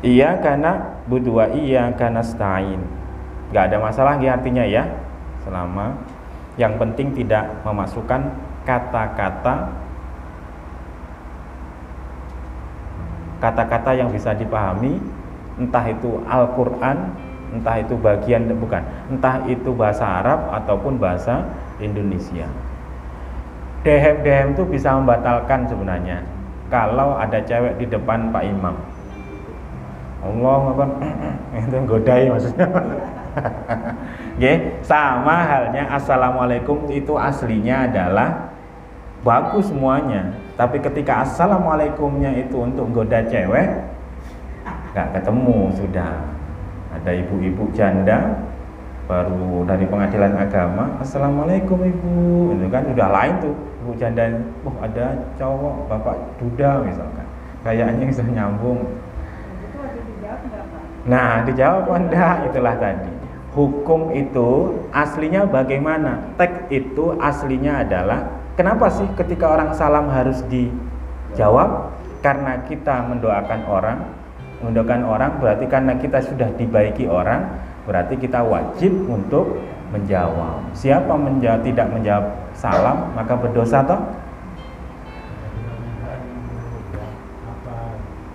iya 0.01 0.39
karena 0.39 0.99
budua 1.05 1.51
iya 1.51 1.91
karena 1.93 2.23
stain 2.23 2.79
nggak 3.49 3.63
ada 3.73 3.77
masalah 3.81 4.15
ya 4.21 4.37
artinya 4.37 4.61
ya 4.61 4.85
selama 5.41 5.97
yang 6.59 6.75
penting 6.75 7.15
tidak 7.15 7.47
memasukkan 7.63 8.19
kata-kata 8.67 9.71
kata-kata 13.39 13.95
yang 13.95 14.11
bisa 14.11 14.35
dipahami 14.35 14.99
entah 15.55 15.87
itu 15.87 16.19
Al-Qur'an, 16.27 17.15
entah 17.55 17.75
itu 17.79 17.95
bagian 17.95 18.51
bukan, 18.59 18.83
entah 19.07 19.43
itu 19.47 19.71
bahasa 19.71 20.23
Arab 20.23 20.51
ataupun 20.51 20.99
bahasa 20.99 21.47
Indonesia. 21.79 22.47
Dehem-dehem 23.87 24.59
itu 24.59 24.67
bisa 24.67 24.91
membatalkan 24.99 25.63
sebenarnya 25.71 26.19
kalau 26.67 27.15
ada 27.15 27.39
cewek 27.39 27.79
di 27.79 27.87
depan 27.87 28.31
Pak 28.35 28.43
Imam. 28.43 28.75
Allah 30.19 30.63
kan 30.75 30.89
itu 31.63 31.77
godai 31.87 32.27
maksudnya. 32.27 32.67
Oke, 34.39 34.79
sama 34.87 35.43
halnya 35.43 35.83
assalamualaikum 35.99 36.87
itu 36.87 37.11
aslinya 37.19 37.91
adalah 37.91 38.55
bagus 39.19 39.67
semuanya. 39.67 40.31
Tapi 40.55 40.79
ketika 40.79 41.27
assalamualaikumnya 41.27 42.31
itu 42.47 42.55
untuk 42.63 42.87
goda 42.95 43.19
cewek, 43.27 43.67
nggak 44.95 45.07
ketemu 45.11 45.75
sudah. 45.75 46.23
Ada 46.95 47.19
ibu-ibu 47.19 47.67
janda 47.75 48.39
baru 49.11 49.67
dari 49.67 49.83
pengadilan 49.83 50.31
agama, 50.31 50.87
assalamualaikum 51.03 51.83
ibu, 51.83 52.55
itu 52.55 52.71
kan 52.71 52.87
udah 52.95 53.07
lain 53.11 53.43
tuh 53.43 53.51
ibu 53.83 53.91
janda, 53.99 54.39
oh 54.63 54.75
ada 54.79 55.19
cowok 55.35 55.91
bapak 55.91 56.15
duda 56.39 56.87
misalkan, 56.87 57.27
kayaknya 57.67 58.07
bisa 58.07 58.23
nyambung. 58.23 58.87
Nah 61.11 61.43
dijawab 61.43 61.91
enggak 61.91 62.47
itulah 62.47 62.79
tadi 62.79 63.18
hukum 63.53 64.13
itu 64.13 64.77
aslinya 64.93 65.49
bagaimana? 65.49 66.35
Teks 66.37 66.69
itu 66.69 67.17
aslinya 67.17 67.81
adalah 67.81 68.39
Kenapa 68.59 68.91
sih 68.91 69.07
ketika 69.15 69.55
orang 69.55 69.71
salam 69.71 70.11
harus 70.11 70.43
dijawab? 70.51 71.95
Karena 72.19 72.59
kita 72.67 73.07
mendoakan 73.07 73.61
orang, 73.71 74.03
mendoakan 74.59 75.07
orang 75.07 75.31
berarti 75.39 75.63
karena 75.63 75.95
kita 75.95 76.19
sudah 76.19 76.51
dibaiki 76.59 77.07
orang, 77.07 77.47
berarti 77.87 78.19
kita 78.19 78.43
wajib 78.43 78.91
untuk 79.07 79.63
menjawab. 79.95 80.75
Siapa 80.75 81.15
menjawab 81.15 81.63
tidak 81.63 81.87
menjawab 81.87 82.35
salam 82.51 83.15
maka 83.15 83.39
berdosa 83.39 83.79
toh? 83.87 84.03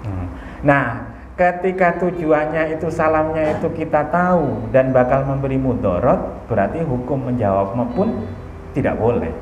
Hmm. 0.08 0.26
Nah, 0.64 1.04
ketika 1.34 1.98
tujuannya 1.98 2.78
itu 2.78 2.86
salamnya 2.90 3.58
itu 3.58 3.66
kita 3.74 4.06
tahu 4.10 4.70
dan 4.70 4.94
bakal 4.94 5.26
memberi 5.26 5.58
mudorot, 5.58 6.46
berarti 6.46 6.82
hukum 6.86 7.30
menjawab 7.30 7.74
pun 7.94 8.26
tidak 8.74 8.98
boleh. 8.98 9.34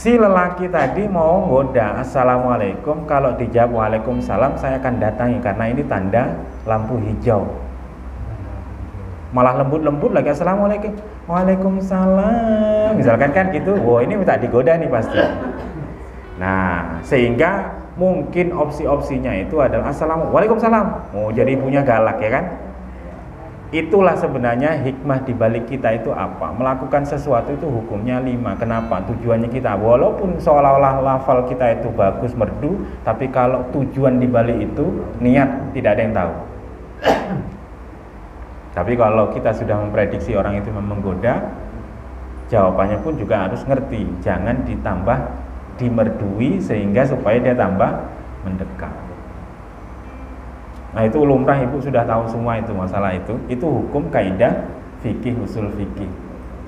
si 0.00 0.16
lelaki 0.16 0.64
tadi 0.72 1.04
mau 1.04 1.44
ngoda 1.44 2.00
assalamualaikum 2.00 3.04
kalau 3.04 3.36
dijawab 3.36 3.68
waalaikumsalam 3.76 4.56
saya 4.56 4.80
akan 4.80 4.96
datangi 4.96 5.44
karena 5.44 5.64
ini 5.68 5.84
tanda 5.84 6.40
lampu 6.64 6.96
hijau. 7.04 7.44
Malah 9.30 9.62
lembut-lembut 9.62 10.10
lagi 10.10 10.32
assalamualaikum. 10.32 10.96
Waalaikumsalam. 11.28 12.98
Misalkan 12.98 13.30
kan 13.30 13.52
gitu 13.54 13.76
wow 13.78 14.02
ini 14.02 14.18
minta 14.18 14.40
digoda 14.40 14.74
nih 14.74 14.88
pasti. 14.88 15.20
Nah 16.40 16.98
sehingga 17.04 17.79
mungkin 18.00 18.56
opsi-opsinya 18.56 19.36
itu 19.44 19.60
adalah 19.60 19.92
assalamualaikum 19.92 20.56
waalaikumsalam 20.56 20.86
mau 21.12 21.28
oh, 21.28 21.30
jadi 21.36 21.52
punya 21.60 21.84
galak 21.84 22.16
ya 22.24 22.32
kan 22.32 22.44
Itulah 23.70 24.18
sebenarnya 24.18 24.82
hikmah 24.82 25.22
di 25.22 25.30
balik 25.30 25.70
kita 25.70 25.94
itu 25.94 26.10
apa? 26.10 26.50
Melakukan 26.50 27.06
sesuatu 27.06 27.54
itu 27.54 27.70
hukumnya 27.70 28.18
lima. 28.18 28.58
Kenapa? 28.58 28.98
Tujuannya 29.06 29.46
kita. 29.46 29.78
Walaupun 29.78 30.42
seolah-olah 30.42 30.98
lafal 30.98 31.46
kita 31.46 31.78
itu 31.78 31.86
bagus 31.94 32.34
merdu, 32.34 32.82
tapi 33.06 33.30
kalau 33.30 33.62
tujuan 33.70 34.18
di 34.18 34.26
balik 34.26 34.58
itu 34.58 35.06
niat 35.22 35.70
tidak 35.70 35.90
ada 35.94 36.02
yang 36.02 36.14
tahu. 36.18 36.34
tapi 38.76 38.92
kalau 38.98 39.30
kita 39.30 39.54
sudah 39.54 39.78
memprediksi 39.86 40.34
orang 40.34 40.58
itu 40.58 40.74
menggoda, 40.74 41.54
jawabannya 42.50 42.98
pun 43.06 43.14
juga 43.14 43.46
harus 43.46 43.62
ngerti. 43.70 44.02
Jangan 44.18 44.66
ditambah 44.66 45.18
dimerdui 45.80 46.60
sehingga 46.60 47.08
supaya 47.08 47.40
dia 47.40 47.56
tambah 47.56 47.88
mendekat. 48.44 48.92
Nah 50.92 51.02
itu 51.08 51.22
lumrah 51.24 51.56
ibu 51.56 51.80
sudah 51.80 52.04
tahu 52.04 52.28
semua 52.28 52.60
itu 52.60 52.76
masalah 52.76 53.16
itu. 53.16 53.40
Itu 53.48 53.64
hukum 53.64 54.12
kaidah 54.12 54.68
fikih 55.00 55.40
usul 55.40 55.72
fikih. 55.72 56.10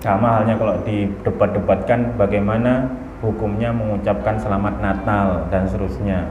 Sama 0.00 0.40
halnya 0.40 0.57
kalau 0.57 0.81
didebat-debatkan 0.83 2.16
bagaimana 2.16 2.88
hukumnya 3.23 3.71
mengucapkan 3.71 4.40
selamat 4.40 4.81
Natal 4.81 5.47
dan 5.52 5.69
seterusnya. 5.69 6.26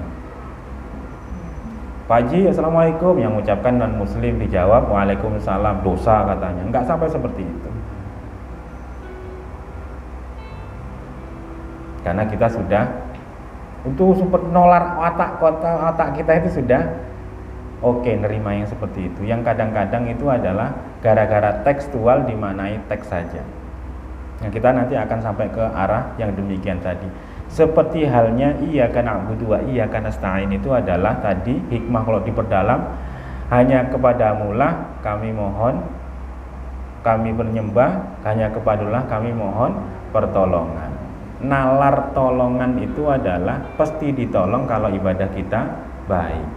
Pak 2.11 2.27
Haji 2.27 2.51
Assalamualaikum 2.51 3.15
yang 3.23 3.31
mengucapkan 3.31 3.79
non 3.79 3.95
muslim 3.95 4.35
dijawab 4.35 4.91
Waalaikumsalam 4.91 5.79
dosa 5.79 6.27
katanya 6.27 6.67
nggak 6.67 6.83
sampai 6.83 7.07
seperti 7.07 7.47
itu 7.47 7.71
karena 12.01 12.24
kita 12.25 12.48
sudah 12.50 12.84
untuk 13.81 14.13
super 14.17 14.46
nolar 14.50 14.98
otak 15.01 15.41
kota 15.41 15.89
otak 15.89 16.17
kita 16.17 16.46
itu 16.46 16.62
sudah 16.62 16.81
oke 17.81 18.05
okay, 18.05 18.17
nerima 18.17 18.53
yang 18.53 18.70
seperti 18.70 19.10
itu. 19.10 19.25
Yang 19.25 19.53
kadang-kadang 19.53 20.05
itu 20.10 20.25
adalah 20.29 20.74
gara-gara 21.01 21.65
tekstual 21.65 22.29
dimanai 22.29 22.77
teks 22.86 23.10
saja. 23.10 23.41
Yang 24.41 24.51
kita 24.62 24.70
nanti 24.74 24.93
akan 24.98 25.20
sampai 25.22 25.50
ke 25.50 25.62
arah 25.62 26.13
yang 26.17 26.34
demikian 26.34 26.81
tadi. 26.81 27.05
Seperti 27.51 28.08
halnya 28.08 28.55
iya 28.63 28.88
karena 28.88 29.22
wa 29.27 29.60
iya 29.67 29.84
karena 29.91 30.08
stain 30.08 30.50
itu 30.55 30.72
adalah 30.72 31.20
tadi 31.20 31.60
hikmah 31.67 32.01
kalau 32.08 32.24
diperdalam 32.24 32.79
hanya 33.51 33.84
kepada 33.91 34.39
mula 34.39 34.96
kami 35.03 35.36
mohon 35.36 35.84
kami 37.03 37.36
bernyembah 37.36 38.24
hanya 38.24 38.48
kepadalah 38.55 39.03
kami 39.12 39.36
mohon 39.36 39.84
pertolongan 40.15 41.00
nalar 41.41 42.13
tolongan 42.13 42.77
itu 42.77 43.10
adalah 43.10 43.74
pasti 43.75 44.13
ditolong 44.13 44.69
kalau 44.69 44.93
ibadah 44.93 45.29
kita 45.33 45.62
baik. 46.05 46.48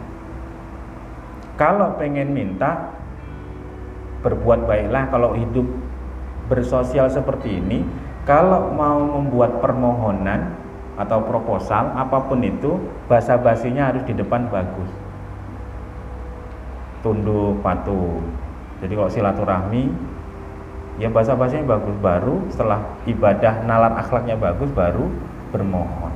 Kalau 1.56 1.96
pengen 1.96 2.34
minta 2.34 2.92
berbuat 4.20 4.66
baiklah 4.68 5.08
kalau 5.08 5.36
hidup 5.36 5.64
bersosial 6.48 7.08
seperti 7.08 7.60
ini, 7.60 7.84
kalau 8.28 8.72
mau 8.72 9.00
membuat 9.00 9.60
permohonan 9.60 10.56
atau 10.94 11.22
proposal 11.26 11.90
apa 11.94 12.24
pun 12.24 12.40
itu 12.42 12.78
bahasa 13.10 13.36
basinya 13.36 13.92
harus 13.92 14.02
di 14.06 14.14
depan 14.14 14.48
bagus. 14.48 14.90
Tunduk 17.04 17.60
patuh. 17.60 18.20
Jadi 18.80 18.92
kalau 18.96 19.10
silaturahmi 19.12 19.82
ya 20.98 21.10
bahasa 21.10 21.34
bahasanya 21.34 21.66
bagus 21.66 21.96
baru 21.98 22.46
setelah 22.50 22.80
ibadah 23.06 23.66
nalar 23.66 23.98
akhlaknya 23.98 24.38
bagus 24.38 24.70
baru 24.70 25.10
bermohon. 25.50 26.14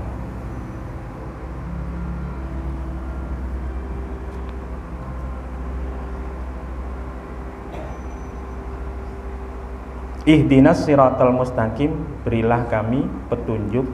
Ihdinas 10.28 10.85
siratal 10.85 11.32
mustaqim 11.32 12.04
berilah 12.20 12.68
kami 12.68 13.08
petunjuk. 13.32 13.88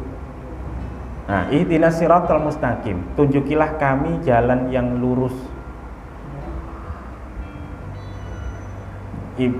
Nah, 1.31 1.47
ihdinas 1.55 1.95
siratal 2.03 2.43
mustaqim 2.43 3.01
tunjukilah 3.15 3.79
kami 3.79 4.19
jalan 4.27 4.67
yang 4.75 4.99
lurus 4.99 5.33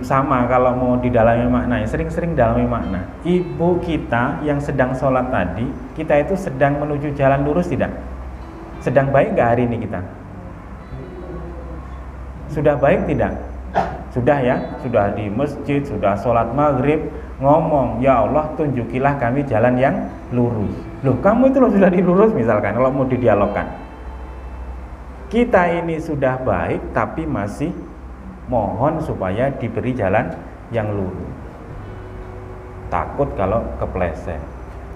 sama 0.07 0.47
kalau 0.47 0.71
mau 0.79 0.95
didalami 1.03 1.51
makna 1.51 1.83
sering-sering 1.83 2.39
dalami 2.39 2.63
makna. 2.63 3.03
Ibu 3.27 3.83
kita 3.83 4.39
yang 4.47 4.63
sedang 4.63 4.95
sholat 4.95 5.35
tadi 5.35 5.67
kita 5.99 6.23
itu 6.23 6.39
sedang 6.39 6.79
menuju 6.79 7.11
jalan 7.19 7.43
lurus 7.43 7.67
tidak? 7.67 7.91
Sedang 8.79 9.11
baik 9.11 9.35
nggak 9.35 9.49
hari 9.51 9.67
ini 9.67 9.83
kita? 9.83 9.99
Sudah 12.55 12.79
baik 12.79 13.11
tidak? 13.11 13.35
Sudah 14.15 14.39
ya 14.39 14.63
sudah 14.79 15.11
di 15.19 15.27
masjid 15.27 15.83
sudah 15.83 16.15
sholat 16.23 16.55
maghrib 16.55 17.11
ngomong 17.43 17.99
ya 17.99 18.23
Allah 18.23 18.47
tunjukilah 18.55 19.19
kami 19.19 19.43
jalan 19.43 19.75
yang 19.75 20.07
lurus. 20.31 20.71
Loh 21.03 21.19
kamu 21.19 21.51
itu 21.51 21.59
loh 21.59 21.73
sudah 21.75 21.91
dilurus 21.91 22.31
misalkan 22.31 22.79
kalau 22.79 22.95
mau 22.95 23.03
didialogkan. 23.11 23.67
Kita 25.27 25.67
ini 25.67 25.99
sudah 25.99 26.39
baik 26.47 26.95
tapi 26.95 27.27
masih 27.27 27.75
mohon 28.49 29.01
supaya 29.01 29.49
diberi 29.57 29.97
jalan 29.97 30.29
yang 30.69 30.93
lurus. 30.93 31.33
Takut 32.93 33.29
kalau 33.35 33.65
kepleset. 33.81 34.41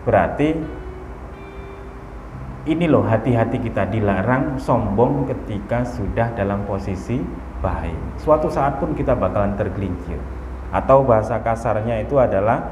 Berarti 0.05 0.55
ini 2.69 2.85
loh 2.85 3.05
hati-hati 3.05 3.59
kita 3.65 3.89
dilarang 3.89 4.61
sombong 4.61 5.25
ketika 5.25 5.89
sudah 5.89 6.37
dalam 6.37 6.69
posisi 6.69 7.17
baik. 7.65 8.21
Suatu 8.21 8.53
saat 8.53 8.77
pun 8.77 8.93
kita 8.93 9.17
bakalan 9.17 9.57
tergelincir. 9.57 10.21
Atau 10.69 11.01
bahasa 11.01 11.41
kasarnya 11.41 12.05
itu 12.05 12.21
adalah 12.21 12.69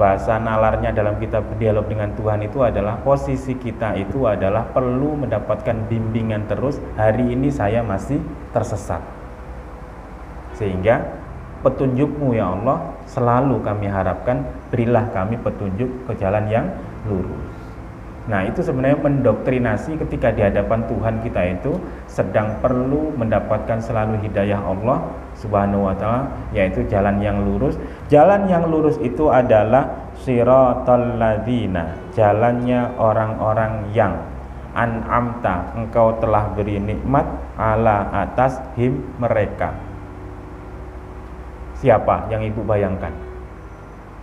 bahasa 0.00 0.40
nalarnya 0.40 0.96
dalam 0.96 1.20
kita 1.20 1.44
berdialog 1.44 1.84
dengan 1.90 2.14
Tuhan 2.16 2.40
itu 2.46 2.62
adalah 2.64 3.02
posisi 3.02 3.58
kita 3.58 3.98
itu 3.98 4.24
adalah 4.24 4.64
perlu 4.72 5.20
mendapatkan 5.20 5.76
bimbingan 5.92 6.48
terus. 6.48 6.80
Hari 6.96 7.36
ini 7.36 7.52
saya 7.52 7.84
masih 7.84 8.24
tersesat 8.56 9.17
sehingga 10.58 11.06
petunjukmu 11.62 12.34
ya 12.34 12.54
Allah 12.54 12.94
selalu 13.06 13.62
kami 13.62 13.86
harapkan 13.86 14.42
berilah 14.70 15.06
kami 15.10 15.38
petunjuk 15.38 15.90
ke 16.10 16.12
jalan 16.18 16.46
yang 16.50 16.66
lurus. 17.06 17.46
Nah 18.28 18.44
itu 18.44 18.60
sebenarnya 18.60 19.00
mendoktrinasi 19.00 19.96
ketika 20.04 20.28
di 20.28 20.44
hadapan 20.44 20.84
Tuhan 20.84 21.24
kita 21.24 21.42
itu 21.48 21.80
sedang 22.04 22.60
perlu 22.60 23.08
mendapatkan 23.16 23.80
selalu 23.80 24.20
hidayah 24.20 24.60
Allah 24.60 25.00
subhanahu 25.32 25.88
wa 25.88 25.96
ta'ala 25.96 26.28
yaitu 26.52 26.84
jalan 26.92 27.24
yang 27.24 27.40
lurus. 27.40 27.80
Jalan 28.12 28.44
yang 28.44 28.68
lurus 28.68 29.00
itu 29.00 29.32
adalah 29.32 30.12
siratal 30.20 31.16
ladina 31.16 31.96
jalannya 32.12 32.92
orang-orang 33.00 33.96
yang 33.96 34.12
an'amta 34.76 35.72
engkau 35.72 36.20
telah 36.20 36.52
beri 36.52 36.76
nikmat 36.76 37.24
ala 37.56 38.12
atas 38.12 38.60
him 38.76 39.08
mereka 39.16 39.87
Siapa 41.78 42.26
yang 42.26 42.42
ibu 42.42 42.66
bayangkan? 42.66 43.14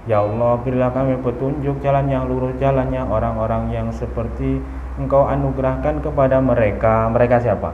Ya 0.06 0.20
Allah, 0.22 0.60
berilah 0.60 0.92
kami 0.92 1.16
petunjuk 1.24 1.80
jalan 1.80 2.12
yang 2.12 2.28
lurus 2.28 2.52
jalannya 2.60 3.08
orang-orang 3.08 3.72
yang 3.72 3.88
seperti 3.96 4.60
Engkau 4.96 5.28
anugerahkan 5.28 6.04
kepada 6.04 6.44
mereka. 6.44 7.08
Mereka 7.12 7.40
siapa? 7.40 7.72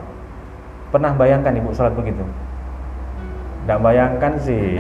Pernah 0.94 1.18
bayangkan 1.18 1.54
ibu 1.58 1.74
salat 1.74 1.98
begitu? 1.98 2.22
Tidak 3.66 3.80
bayangkan 3.82 4.34
sih. 4.42 4.78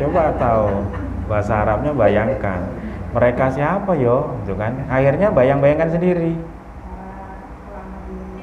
Coba 0.00 0.32
tahu 0.36 0.84
bahasa 1.28 1.64
Arabnya 1.64 1.92
bayangkan. 1.92 2.60
Mereka 3.16 3.52
siapa 3.52 3.96
yo? 3.96 4.36
Itu 4.44 4.52
kan. 4.56 4.84
Akhirnya 4.88 5.32
bayang-bayangkan 5.32 5.92
sendiri. 5.92 6.36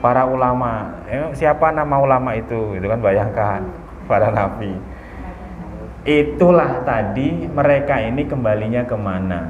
Para 0.01 0.25
ulama. 0.25 0.89
Eh, 1.09 1.33
siapa 1.37 1.69
nama 1.69 1.97
ulama 2.01 2.33
itu? 2.33 2.77
Itu 2.77 2.89
kan 2.89 3.01
bayangkan. 3.01 3.61
Para 4.09 4.29
nabi 4.33 4.73
itulah 6.05 6.85
tadi 6.85 7.49
mereka 7.49 7.97
ini 7.97 8.29
kembalinya 8.29 8.85
ke 8.85 8.93
mana. 8.93 9.41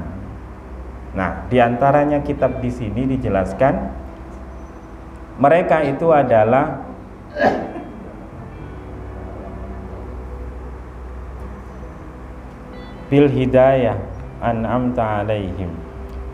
Nah, 1.12 1.44
di 1.52 1.60
antaranya 1.60 2.24
kitab 2.24 2.60
di 2.64 2.72
sini 2.72 3.04
dijelaskan 3.04 4.04
mereka 5.36 5.84
itu 5.84 6.08
adalah 6.12 6.80
bil 13.12 13.28
hidayah 13.28 14.00
an'amta 14.40 15.24
alaihim. 15.24 15.68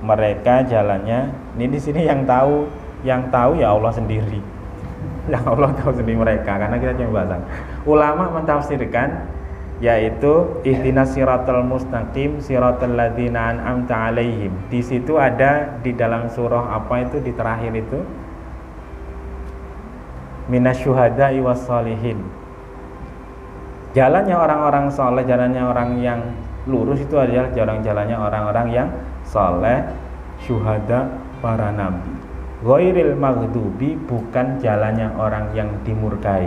Mereka 0.03 0.67
jalannya 0.67 1.31
ini 1.59 1.67
di 1.67 1.79
sini 1.79 2.07
yang 2.07 2.27
tahu 2.27 2.67
yang 3.03 3.27
tahu 3.31 3.59
ya 3.59 3.75
Allah 3.75 3.91
sendiri. 3.91 4.39
Yang 5.31 5.45
Allah 5.55 5.71
tahu 5.79 5.95
sendiri 5.95 6.19
mereka 6.19 6.59
karena 6.59 6.75
kita 6.83 6.99
cuma 6.99 7.23
bahas. 7.23 7.39
Ulama 7.87 8.43
mentafsirkan 8.43 9.31
yaitu 9.83 10.63
ihdinas 10.63 11.11
siratal 11.11 11.67
mustaqim 11.67 12.39
siratal 12.39 12.95
ladzina 12.95 13.51
an'amta 13.51 14.15
alaihim. 14.15 14.55
Di 14.71 14.79
situ 14.79 15.19
ada 15.19 15.75
di 15.83 15.91
dalam 15.91 16.31
surah 16.31 16.79
apa 16.79 17.03
itu 17.03 17.19
di 17.19 17.35
terakhir 17.35 17.75
itu 17.75 17.99
minasyuhada'i 20.47 21.43
wassalihin. 21.43 22.23
Jalannya 23.93 24.39
orang-orang 24.39 24.87
soleh, 24.95 25.27
jalannya 25.27 25.63
orang 25.67 25.99
yang 25.99 26.21
lurus 26.71 27.03
itu 27.03 27.19
adalah 27.19 27.51
jalan-jalannya 27.51 28.17
orang-orang 28.17 28.67
yang 28.71 28.89
soleh, 29.27 29.83
syuhada, 30.47 31.11
para 31.43 31.75
nabi. 31.75 32.09
Ghairil 32.63 33.19
maghdubi 33.19 33.99
bukan 34.07 34.63
jalannya 34.63 35.11
orang 35.19 35.51
yang 35.59 35.83
dimurkai. 35.83 36.47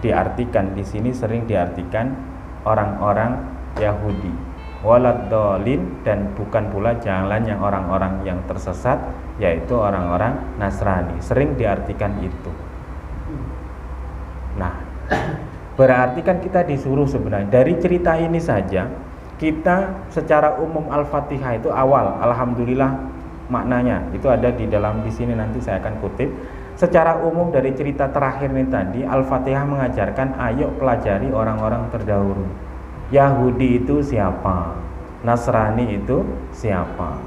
Diartikan 0.00 0.72
di 0.72 0.80
sini 0.80 1.12
sering 1.12 1.44
diartikan 1.44 2.29
orang-orang 2.64 3.40
Yahudi. 3.78 4.32
Walad 4.80 5.28
dolin 5.28 6.00
dan 6.00 6.32
bukan 6.32 6.72
pula 6.72 6.96
jalannya 6.96 7.52
orang-orang 7.60 8.24
yang 8.24 8.40
tersesat 8.48 8.96
yaitu 9.36 9.76
orang-orang 9.76 10.40
Nasrani. 10.56 11.20
Sering 11.20 11.52
diartikan 11.60 12.16
itu. 12.24 12.52
Nah 14.56 14.72
berarti 15.76 16.24
kan 16.24 16.40
kita 16.40 16.64
disuruh 16.64 17.04
sebenarnya. 17.04 17.52
Dari 17.52 17.76
cerita 17.76 18.16
ini 18.16 18.40
saja 18.40 18.88
kita 19.36 20.08
secara 20.08 20.56
umum 20.56 20.88
Al-Fatihah 20.88 21.60
itu 21.60 21.68
awal. 21.68 22.16
Alhamdulillah 22.24 22.96
maknanya 23.52 24.08
itu 24.16 24.28
ada 24.32 24.48
di 24.48 24.64
dalam 24.64 25.04
di 25.04 25.12
sini 25.12 25.36
nanti 25.36 25.60
saya 25.60 25.82
akan 25.82 26.00
kutip 26.00 26.30
secara 26.80 27.20
umum 27.20 27.52
dari 27.52 27.76
cerita 27.76 28.08
terakhir 28.08 28.48
ini 28.48 28.64
tadi 28.72 29.04
Al-Fatihah 29.04 29.68
mengajarkan 29.68 30.40
ayo 30.40 30.72
pelajari 30.80 31.28
orang-orang 31.28 31.92
terdahulu. 31.92 32.48
Yahudi 33.12 33.84
itu 33.84 34.00
siapa? 34.00 34.80
Nasrani 35.20 36.00
itu 36.00 36.24
siapa? 36.56 37.20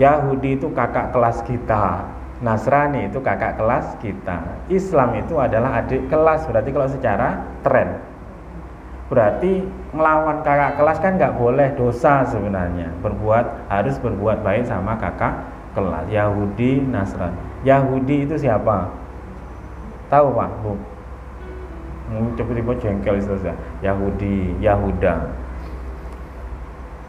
Yahudi 0.00 0.56
itu 0.56 0.72
kakak 0.72 1.12
kelas 1.12 1.44
kita. 1.44 2.08
Nasrani 2.40 3.12
itu 3.12 3.20
kakak 3.20 3.60
kelas 3.60 4.00
kita. 4.00 4.56
Islam 4.72 5.20
itu 5.20 5.36
adalah 5.36 5.84
adik 5.84 6.08
kelas. 6.08 6.48
Berarti 6.48 6.70
kalau 6.72 6.88
secara 6.88 7.44
tren 7.60 8.00
berarti 9.08 9.64
melawan 9.92 10.44
kakak 10.44 10.80
kelas 10.80 10.98
kan 11.04 11.12
nggak 11.20 11.36
boleh 11.36 11.76
dosa 11.76 12.24
sebenarnya. 12.24 12.88
Berbuat 13.04 13.68
harus 13.68 14.00
berbuat 14.00 14.40
baik 14.40 14.64
sama 14.64 14.96
kakak 14.96 15.44
kelas. 15.76 16.08
Yahudi 16.08 16.88
Nasrani 16.88 17.47
Yahudi 17.66 18.26
itu 18.26 18.34
siapa? 18.38 18.90
Tahu 20.08 20.26
Pak, 20.32 20.50
Bu? 20.62 20.72
Hmm, 22.08 22.32
tiba-tiba 22.38 22.72
jengkel 22.80 23.20
saja. 23.20 23.52
Yahudi, 23.84 24.56
Yahuda. 24.62 25.28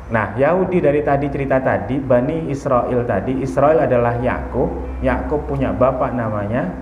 Nah, 0.09 0.33
Yahudi 0.35 0.81
dari 0.81 1.05
tadi 1.05 1.29
cerita 1.29 1.61
tadi, 1.61 2.01
Bani 2.01 2.49
Israel 2.49 3.05
tadi, 3.05 3.39
Israel 3.39 3.85
adalah 3.85 4.17
Yakub. 4.19 4.67
Yakub 5.05 5.45
punya 5.45 5.71
bapak 5.71 6.11
namanya 6.17 6.73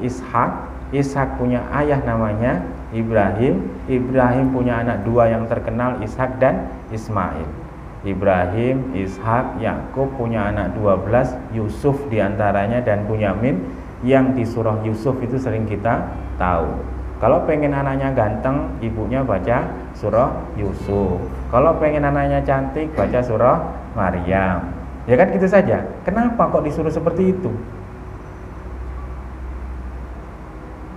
Ishak. 0.00 0.72
Ishak 0.92 1.40
punya 1.40 1.62
ayah 1.78 2.00
namanya 2.02 2.64
Ibrahim. 2.90 3.64
Ibrahim 3.88 4.52
punya 4.52 4.82
anak 4.82 5.04
dua 5.06 5.30
yang 5.30 5.46
terkenal, 5.46 6.00
Ishak 6.02 6.40
dan 6.42 6.68
Ismail. 6.90 7.61
Ibrahim, 8.02 8.90
Ishak, 8.98 9.62
Yakub 9.62 10.10
punya 10.18 10.50
anak 10.50 10.74
12, 10.74 11.38
Yusuf 11.54 11.94
di 12.10 12.18
antaranya 12.18 12.82
dan 12.82 13.06
Bunyamin 13.06 13.62
yang 14.02 14.34
di 14.34 14.42
surah 14.42 14.82
Yusuf 14.82 15.14
itu 15.22 15.38
sering 15.38 15.70
kita 15.70 16.10
tahu. 16.34 16.82
Kalau 17.22 17.46
pengen 17.46 17.70
anaknya 17.70 18.10
ganteng, 18.10 18.74
ibunya 18.82 19.22
baca 19.22 19.70
surah 19.94 20.34
Yusuf. 20.58 21.22
Kalau 21.54 21.78
pengen 21.78 22.02
anaknya 22.02 22.42
cantik, 22.42 22.90
baca 22.98 23.22
surah 23.22 23.62
Maryam. 23.94 24.74
Ya 25.06 25.14
kan 25.14 25.30
gitu 25.30 25.46
saja. 25.46 25.86
Kenapa 26.02 26.50
kok 26.50 26.66
disuruh 26.66 26.90
seperti 26.90 27.30
itu? 27.30 27.54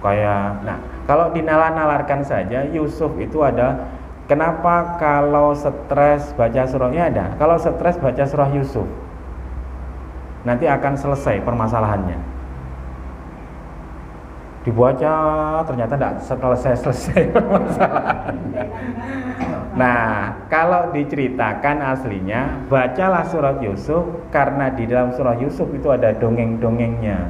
Kayak, 0.02 0.66
nah, 0.66 0.78
kalau 1.06 1.30
dinalar-nalarkan 1.30 2.26
saja, 2.26 2.66
Yusuf 2.74 3.14
itu 3.22 3.46
ada 3.46 3.94
Kenapa 4.26 4.98
kalau 4.98 5.54
stres 5.54 6.34
baca 6.34 6.66
surahnya 6.66 7.14
ada? 7.14 7.26
Kalau 7.38 7.62
stres 7.62 8.02
baca 8.02 8.26
surah 8.26 8.50
Yusuf 8.58 8.90
Nanti 10.46 10.70
akan 10.70 10.94
selesai 10.94 11.42
permasalahannya. 11.42 12.18
Dibaca 14.66 15.14
ternyata 15.66 15.94
tidak 15.94 16.14
selesai-selesai 16.26 17.22
permasalahannya. 17.38 18.66
Nah 19.78 20.34
kalau 20.50 20.90
diceritakan 20.90 21.86
aslinya 21.86 22.66
Bacalah 22.66 23.28
surat 23.30 23.62
Yusuf 23.62 24.08
Karena 24.34 24.74
di 24.74 24.90
dalam 24.90 25.14
surah 25.14 25.38
Yusuf 25.38 25.70
itu 25.70 25.94
ada 25.94 26.18
dongeng-dongengnya. 26.18 27.30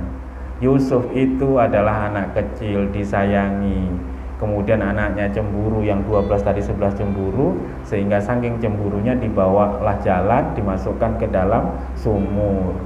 Yusuf 0.63 1.03
itu 1.11 1.59
adalah 1.59 2.07
anak 2.07 2.39
kecil 2.39 2.87
disayangi 2.95 4.14
kemudian 4.45 4.77
anaknya 4.77 5.25
cemburu 5.33 5.81
yang 5.81 6.05
12 6.05 6.45
tadi 6.45 6.61
11 6.61 6.93
cemburu 6.93 7.57
sehingga 7.81 8.21
saking 8.21 8.61
cemburunya 8.61 9.17
dibawalah 9.17 9.97
jalan 10.05 10.53
dimasukkan 10.53 11.17
ke 11.17 11.25
dalam 11.33 11.73
sumur. 11.97 12.77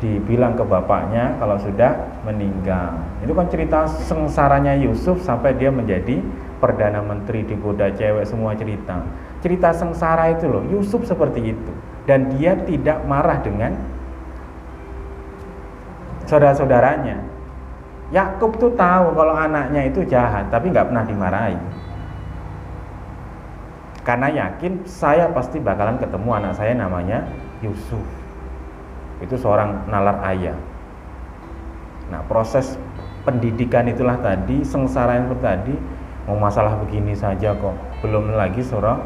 Dibilang 0.00 0.56
ke 0.56 0.64
bapaknya 0.64 1.36
kalau 1.36 1.60
sudah 1.60 2.24
meninggal. 2.24 2.96
Itu 3.20 3.36
kan 3.36 3.46
cerita 3.52 3.84
sengsaranya 3.84 4.72
Yusuf 4.80 5.20
sampai 5.20 5.52
dia 5.60 5.68
menjadi 5.68 6.24
perdana 6.58 7.04
menteri 7.04 7.44
digoda 7.44 7.92
cewek 7.92 8.24
semua 8.24 8.56
cerita. 8.56 9.04
Cerita 9.44 9.76
sengsara 9.76 10.32
itu 10.32 10.48
loh 10.48 10.64
Yusuf 10.72 11.04
seperti 11.04 11.52
itu. 11.52 11.72
Dan 12.08 12.32
dia 12.36 12.56
tidak 12.56 13.04
marah 13.04 13.40
dengan 13.40 13.76
saudara-saudaranya 16.24 17.33
Yakub 18.12 18.60
tuh 18.60 18.72
tahu 18.76 19.16
kalau 19.16 19.32
anaknya 19.32 19.88
itu 19.88 20.04
jahat, 20.04 20.52
tapi 20.52 20.68
nggak 20.68 20.92
pernah 20.92 21.04
dimarahi. 21.08 21.58
Karena 24.04 24.28
yakin 24.28 24.84
saya 24.84 25.32
pasti 25.32 25.56
bakalan 25.56 25.96
ketemu 25.96 26.28
anak 26.36 26.52
saya 26.60 26.76
namanya 26.76 27.24
Yusuf. 27.64 28.04
Itu 29.24 29.40
seorang 29.40 29.88
nalar 29.88 30.20
ayah. 30.28 30.58
Nah, 32.12 32.20
proses 32.28 32.76
pendidikan 33.24 33.88
itulah 33.88 34.20
tadi, 34.20 34.60
sengsara 34.60 35.16
yang 35.16 35.32
tadi, 35.40 35.72
mau 36.28 36.36
masalah 36.36 36.76
begini 36.84 37.16
saja 37.16 37.56
kok. 37.56 37.72
Belum 38.04 38.36
lagi 38.36 38.60
surah 38.60 39.00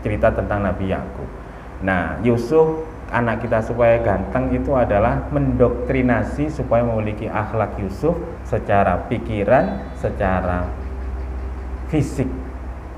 cerita 0.00 0.32
tentang 0.32 0.64
Nabi 0.64 0.88
Yakub. 0.88 1.28
Nah, 1.84 2.16
Yusuf 2.24 2.87
anak 3.08 3.44
kita 3.44 3.64
supaya 3.64 4.00
ganteng 4.04 4.52
itu 4.52 4.72
adalah 4.76 5.28
mendoktrinasi 5.32 6.52
supaya 6.52 6.84
memiliki 6.84 7.24
akhlak 7.28 7.76
Yusuf 7.80 8.14
secara 8.44 9.08
pikiran, 9.08 9.92
secara 9.96 10.68
fisik. 11.88 12.28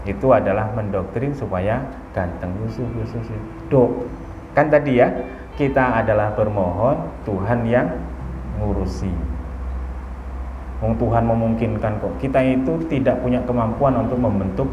Itu 0.08 0.34
adalah 0.34 0.72
mendoktrin 0.74 1.30
supaya 1.36 1.84
ganteng 2.10 2.50
Yusuf, 2.66 2.86
Yusuf. 2.98 3.22
Do. 3.70 4.08
Kan 4.56 4.66
tadi 4.66 4.98
ya, 4.98 5.14
kita 5.54 6.02
adalah 6.02 6.34
bermohon 6.34 7.06
Tuhan 7.22 7.68
yang 7.68 7.86
ngurusi. 8.58 9.12
Tuhan 10.80 11.24
memungkinkan 11.28 12.00
kok. 12.00 12.16
Kita 12.18 12.40
itu 12.40 12.80
tidak 12.88 13.20
punya 13.20 13.44
kemampuan 13.44 14.00
untuk 14.00 14.16
membentuk 14.16 14.66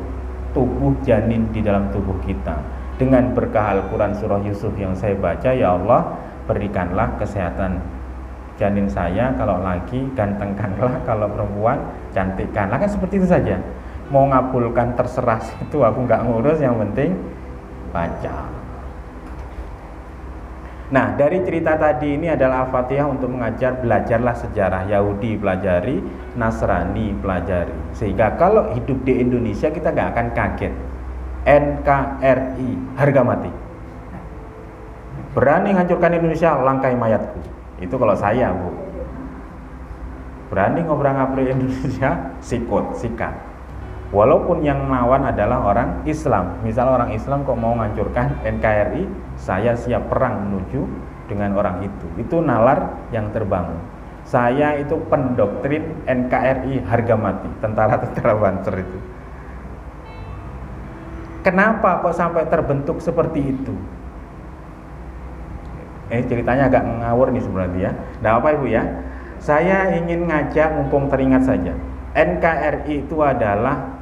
tubuh 0.56 0.96
janin 1.04 1.46
di 1.52 1.60
dalam 1.60 1.92
tubuh 1.92 2.16
kita 2.24 2.77
dengan 2.98 3.32
berkah 3.38 3.78
Al-Quran 3.78 4.18
Surah 4.18 4.42
Yusuf 4.42 4.74
yang 4.76 4.98
saya 4.98 5.14
baca 5.14 5.54
ya 5.54 5.78
Allah 5.78 6.18
berikanlah 6.50 7.14
kesehatan 7.22 7.78
janin 8.58 8.90
saya. 8.90 9.32
Kalau 9.38 9.62
laki 9.62 10.12
gantengkanlah. 10.18 11.00
Kalau 11.10 11.30
perempuan 11.30 11.78
cantikkanlah. 12.12 12.82
Kan 12.82 12.90
seperti 12.90 13.22
itu 13.22 13.30
saja. 13.30 13.62
Mau 14.10 14.26
ngabulkan 14.28 14.98
terserah 14.98 15.40
itu 15.62 15.78
aku 15.84 16.00
nggak 16.10 16.22
ngurus 16.26 16.60
yang 16.60 16.76
penting 16.82 17.14
baca. 17.94 18.50
Nah 20.88 21.12
dari 21.20 21.44
cerita 21.44 21.76
tadi 21.76 22.16
ini 22.16 22.32
adalah 22.32 22.64
Al-Fatihah 22.64 23.12
untuk 23.12 23.28
mengajar 23.36 23.76
belajarlah 23.84 24.32
sejarah 24.32 24.88
Yahudi 24.88 25.36
pelajari 25.36 26.00
Nasrani 26.40 27.12
pelajari. 27.20 27.76
Sehingga 27.92 28.40
kalau 28.40 28.72
hidup 28.72 29.04
di 29.04 29.20
Indonesia 29.20 29.68
kita 29.68 29.92
nggak 29.92 30.10
akan 30.16 30.28
kaget 30.32 30.87
NKRI 31.48 33.00
harga 33.00 33.22
mati. 33.24 33.52
Berani 35.32 35.72
menghancurkan 35.72 36.12
Indonesia 36.20 36.60
langkai 36.60 36.92
mayatku. 37.00 37.40
Itu 37.80 37.96
kalau 37.96 38.20
saya 38.20 38.52
bu. 38.52 38.76
Berani 40.52 40.84
ngobrol 40.84 41.16
ngabri 41.16 41.48
Indonesia 41.48 42.20
sikut 42.48 43.00
sikat. 43.00 43.32
Walaupun 44.12 44.64
yang 44.64 44.88
melawan 44.88 45.24
adalah 45.28 45.72
orang 45.72 46.04
Islam. 46.04 46.60
Misal 46.64 46.92
orang 46.92 47.16
Islam 47.16 47.44
kok 47.48 47.60
mau 47.60 47.76
menghancurkan 47.76 48.44
NKRI 48.44 49.08
saya 49.40 49.76
siap 49.76 50.12
perang 50.12 50.48
menuju 50.48 50.84
dengan 51.32 51.56
orang 51.56 51.84
itu. 51.84 52.08
Itu 52.20 52.44
nalar 52.44 53.08
yang 53.16 53.32
terbangun. 53.32 53.80
Saya 54.28 54.76
itu 54.80 55.00
pendoktrin 55.08 56.04
NKRI 56.08 56.84
harga 56.88 57.16
mati. 57.16 57.48
Tentara-tentara 57.64 58.36
Banser 58.36 58.84
itu 58.84 59.00
Kenapa 61.48 62.04
kok 62.04 62.12
sampai 62.12 62.44
terbentuk 62.52 63.00
seperti 63.00 63.56
itu? 63.56 63.72
Eh 66.12 66.20
ceritanya 66.28 66.68
agak 66.68 66.84
ngawur 66.84 67.32
nih 67.32 67.40
sebenarnya 67.40 67.80
ya. 67.88 67.92
Nah 68.20 68.32
apa 68.36 68.52
ibu 68.52 68.68
ya? 68.68 68.84
Saya 69.40 69.96
ingin 69.96 70.28
ngajak 70.28 70.76
mumpung 70.76 71.08
teringat 71.08 71.48
saja. 71.48 71.72
NKRI 72.12 73.08
itu 73.08 73.16
adalah 73.24 73.96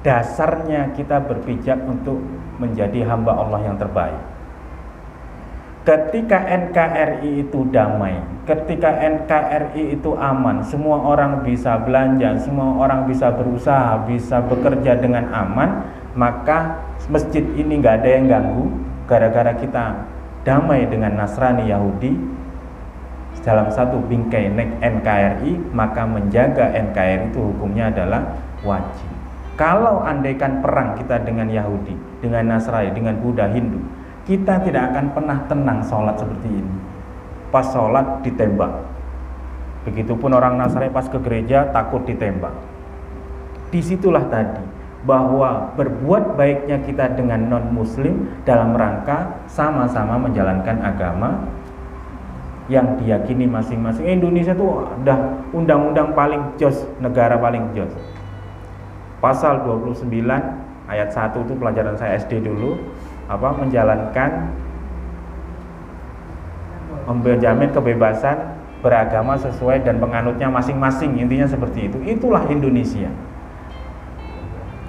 dasarnya 0.00 0.96
kita 0.96 1.20
berpijak 1.28 1.76
untuk 1.84 2.24
menjadi 2.56 3.04
hamba 3.04 3.36
Allah 3.36 3.60
yang 3.60 3.76
terbaik. 3.76 4.24
Ketika 5.84 6.40
NKRI 6.40 7.44
itu 7.44 7.68
damai, 7.68 8.16
ketika 8.48 8.96
NKRI 8.96 9.92
itu 9.92 10.16
aman, 10.16 10.64
semua 10.64 11.04
orang 11.04 11.44
bisa 11.44 11.76
belanja, 11.84 12.36
semua 12.40 12.80
orang 12.80 13.04
bisa 13.04 13.28
berusaha, 13.28 14.08
bisa 14.08 14.44
bekerja 14.44 15.00
dengan 15.00 15.28
aman, 15.32 15.99
maka 16.20 16.84
masjid 17.08 17.40
ini 17.56 17.80
nggak 17.80 18.04
ada 18.04 18.08
yang 18.12 18.28
ganggu 18.28 18.68
gara-gara 19.08 19.56
kita 19.56 20.04
damai 20.44 20.84
dengan 20.84 21.16
Nasrani 21.16 21.64
Yahudi. 21.72 22.12
Dalam 23.40 23.72
satu 23.72 24.04
bingkai 24.04 24.52
NKRI 24.84 25.72
maka 25.72 26.04
menjaga 26.04 26.76
NKRI 26.76 27.32
itu 27.32 27.40
hukumnya 27.40 27.88
adalah 27.88 28.36
wajib. 28.60 29.08
Kalau 29.56 30.04
andaikan 30.04 30.60
perang 30.60 30.92
kita 31.00 31.24
dengan 31.24 31.48
Yahudi 31.48 31.96
dengan 32.20 32.52
Nasrani 32.52 32.92
dengan 32.92 33.16
Buddha 33.16 33.48
Hindu 33.48 33.80
kita 34.28 34.60
tidak 34.60 34.92
akan 34.92 35.16
pernah 35.16 35.38
tenang 35.48 35.80
sholat 35.88 36.20
seperti 36.20 36.52
ini. 36.52 36.74
Pas 37.48 37.64
sholat 37.64 38.20
ditembak. 38.20 38.72
Begitupun 39.88 40.36
orang 40.36 40.60
Nasrani 40.60 40.92
pas 40.92 41.08
ke 41.08 41.16
gereja 41.24 41.72
takut 41.72 42.04
ditembak. 42.04 42.52
Di 43.72 43.80
situlah 43.80 44.28
tadi 44.28 44.69
bahwa 45.08 45.72
berbuat 45.80 46.36
baiknya 46.36 46.84
kita 46.84 47.16
dengan 47.16 47.48
non 47.48 47.72
muslim 47.72 48.28
dalam 48.44 48.76
rangka 48.76 49.48
sama-sama 49.48 50.20
menjalankan 50.20 50.76
agama 50.84 51.40
yang 52.68 53.00
diyakini 53.00 53.48
masing-masing. 53.48 54.06
Indonesia 54.06 54.52
tuh 54.52 54.84
udah 55.00 55.18
undang-undang 55.56 56.12
paling 56.12 56.54
jos 56.60 56.84
negara 57.00 57.40
paling 57.40 57.72
jos. 57.72 57.90
Pasal 59.24 59.64
29 59.64 60.04
ayat 60.86 61.08
1 61.12 61.44
itu 61.48 61.52
pelajaran 61.56 61.96
saya 61.96 62.20
SD 62.20 62.44
dulu 62.44 62.76
apa 63.24 63.56
menjalankan 63.56 64.52
menjamin 67.10 67.72
kebebasan 67.72 68.36
beragama 68.84 69.34
sesuai 69.40 69.82
dan 69.82 69.98
penganutnya 69.98 70.46
masing-masing 70.52 71.16
intinya 71.16 71.48
seperti 71.48 71.88
itu. 71.88 71.98
Itulah 72.04 72.44
Indonesia 72.52 73.08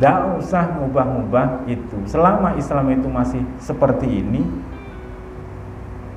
tidak 0.01 0.41
usah 0.41 0.65
mubah-mubah 0.81 1.69
itu. 1.69 1.93
Selama 2.09 2.57
Islam 2.57 2.89
itu 2.89 3.05
masih 3.05 3.45
seperti 3.61 4.09
ini, 4.09 4.41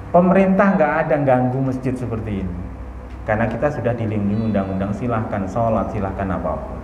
pemerintah 0.08 0.72
nggak 0.72 0.92
ada 1.04 1.20
ganggu 1.20 1.60
masjid 1.60 1.92
seperti 1.92 2.48
ini. 2.48 2.60
Karena 3.28 3.44
kita 3.44 3.68
sudah 3.76 3.92
dilindungi 3.92 4.56
undang-undang 4.56 4.88
silahkan 4.96 5.44
sholat, 5.44 5.92
silahkan 5.92 6.32
apa 6.32 6.64
pun. 6.64 6.80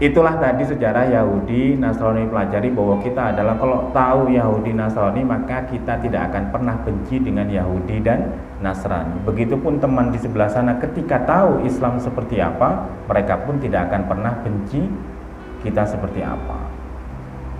Itulah 0.00 0.40
tadi 0.40 0.64
sejarah 0.64 1.04
Yahudi 1.04 1.76
Nasrani 1.76 2.24
pelajari 2.24 2.72
bahwa 2.72 3.04
kita 3.04 3.36
adalah 3.36 3.60
kalau 3.60 3.92
tahu 3.92 4.32
Yahudi 4.32 4.72
Nasrani 4.72 5.28
maka 5.28 5.60
kita 5.68 6.00
tidak 6.00 6.32
akan 6.32 6.48
pernah 6.48 6.80
benci 6.80 7.20
dengan 7.20 7.52
Yahudi 7.52 8.00
dan 8.00 8.32
Nasrani. 8.64 9.20
Begitupun 9.28 9.76
teman 9.76 10.08
di 10.08 10.16
sebelah 10.16 10.48
sana 10.48 10.80
ketika 10.80 11.20
tahu 11.28 11.68
Islam 11.68 12.00
seperti 12.00 12.40
apa, 12.40 12.88
mereka 13.04 13.44
pun 13.44 13.60
tidak 13.60 13.92
akan 13.92 14.08
pernah 14.08 14.32
benci 14.40 14.88
kita 15.60 15.84
seperti 15.84 16.24
apa. 16.24 16.72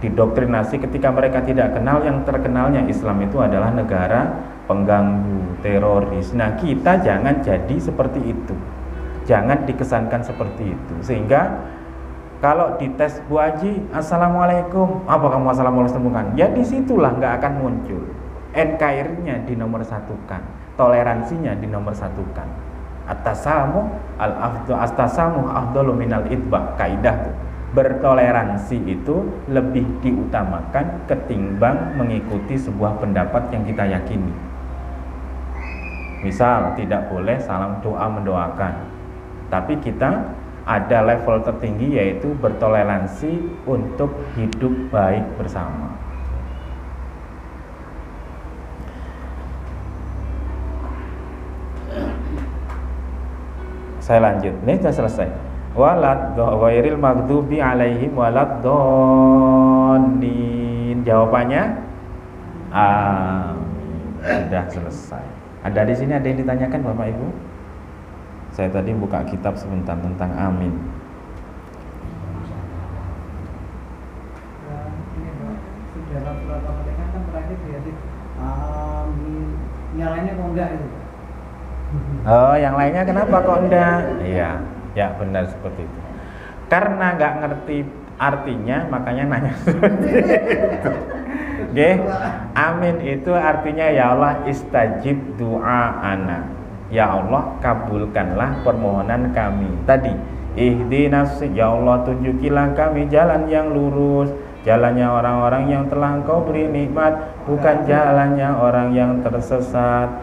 Didoktrinasi 0.00 0.80
ketika 0.80 1.12
mereka 1.12 1.44
tidak 1.44 1.76
kenal 1.76 2.00
yang 2.00 2.24
terkenalnya 2.24 2.88
Islam 2.88 3.20
itu 3.20 3.36
adalah 3.40 3.68
negara 3.68 4.32
pengganggu, 4.64 5.60
teroris. 5.60 6.32
Nah, 6.32 6.56
kita 6.56 7.04
jangan 7.04 7.44
jadi 7.44 7.76
seperti 7.76 8.20
itu. 8.24 8.56
Jangan 9.24 9.64
dikesankan 9.64 10.20
seperti 10.24 10.72
itu. 10.72 10.94
Sehingga 11.00 11.64
kalau 12.44 12.76
dites 12.76 13.24
Bu 13.24 13.40
Haji, 13.40 13.88
Assalamualaikum, 13.92 15.08
apa 15.08 15.32
kamu 15.32 15.48
Assalamualaikum? 15.48 16.36
Ya 16.36 16.52
di 16.52 16.60
situlah 16.60 17.16
nggak 17.16 17.40
akan 17.40 17.52
muncul. 17.60 18.04
NKR-nya 18.54 19.48
di 19.48 19.58
nomor 19.58 19.82
satukan, 19.82 20.44
toleransinya 20.74 21.54
di 21.58 21.66
nomor 21.70 21.94
satukan. 21.94 22.46
Atasamu 23.04 23.92
al 24.16 24.32
afdu 24.32 24.72
astasamu 24.72 25.50
afdalu 25.50 26.06
minal 26.06 26.24
itba 26.30 26.74
kaidah 26.80 27.16
tuh. 27.28 27.36
Bertoleransi 27.74 28.86
itu 28.86 29.26
lebih 29.50 29.82
diutamakan 29.98 31.10
ketimbang 31.10 31.98
mengikuti 31.98 32.54
sebuah 32.54 33.02
pendapat 33.02 33.50
yang 33.50 33.66
kita 33.66 33.82
yakini. 33.90 34.30
Misal 36.22 36.78
tidak 36.78 37.10
boleh 37.10 37.36
salam 37.42 37.82
doa 37.82 38.06
mendoakan, 38.08 38.74
tapi 39.50 39.76
kita 39.82 40.22
ada 40.64 40.98
level 41.04 41.44
tertinggi 41.44 41.98
yaitu 42.00 42.32
bertoleransi 42.38 43.42
untuk 43.68 44.16
hidup 44.38 44.72
baik 44.88 45.26
bersama. 45.36 46.03
Saya 54.04 54.20
lanjut. 54.20 54.52
Ini 54.68 54.76
sudah 54.84 54.92
selesai. 54.92 55.32
Walad 55.72 56.36
ghairil 56.36 57.00
maghdubi 57.00 57.56
alaihim 57.56 58.12
walad 58.12 58.60
dhalin. 58.60 60.20
Jawabannya 61.08 61.80
amin. 62.68 64.20
Sudah 64.20 64.68
selesai. 64.68 65.24
Ada 65.64 65.88
di 65.88 65.96
sini 65.96 66.12
ada 66.12 66.28
yang 66.28 66.36
ditanyakan 66.36 66.84
Bapak 66.84 67.16
Ibu? 67.16 67.32
Saya 68.52 68.68
tadi 68.68 68.92
buka 68.92 69.24
kitab 69.24 69.56
sebentar 69.56 69.96
tentang 69.96 70.36
amin. 70.36 70.76
Oh, 82.24 82.56
yang 82.56 82.74
lainnya 82.74 83.04
kenapa 83.04 83.36
kok 83.44 83.68
enggak? 83.68 84.00
Iya, 84.24 84.50
ya 84.96 85.12
benar 85.20 85.44
seperti 85.48 85.84
itu. 85.84 85.98
Karena 86.72 87.06
nggak 87.14 87.34
ngerti 87.44 87.76
artinya, 88.16 88.78
makanya 88.88 89.24
nanya 89.28 89.52
seperti 89.66 90.08
itu. 90.08 90.92
Oke, 91.74 91.90
amin 92.54 93.02
itu 93.02 93.34
artinya 93.34 93.90
ya 93.90 94.14
Allah 94.14 94.46
istajib 94.46 95.34
doa 95.34 95.98
anak 96.06 96.46
Ya 96.86 97.10
Allah 97.10 97.58
kabulkanlah 97.58 98.62
permohonan 98.62 99.34
kami 99.34 99.66
Tadi 99.82 100.14
Ihdinas 100.54 101.42
Ya 101.50 101.74
Allah 101.74 102.06
tunjukilah 102.06 102.78
kami 102.78 103.10
jalan 103.10 103.50
yang 103.50 103.74
lurus 103.74 104.30
Jalannya 104.62 105.02
orang-orang 105.02 105.64
yang 105.66 105.84
telah 105.90 106.22
engkau 106.22 106.46
beri 106.46 106.70
nikmat 106.70 107.42
Bukan 107.42 107.90
jalannya 107.90 108.54
orang 108.54 108.94
yang 108.94 109.18
tersesat 109.26 110.14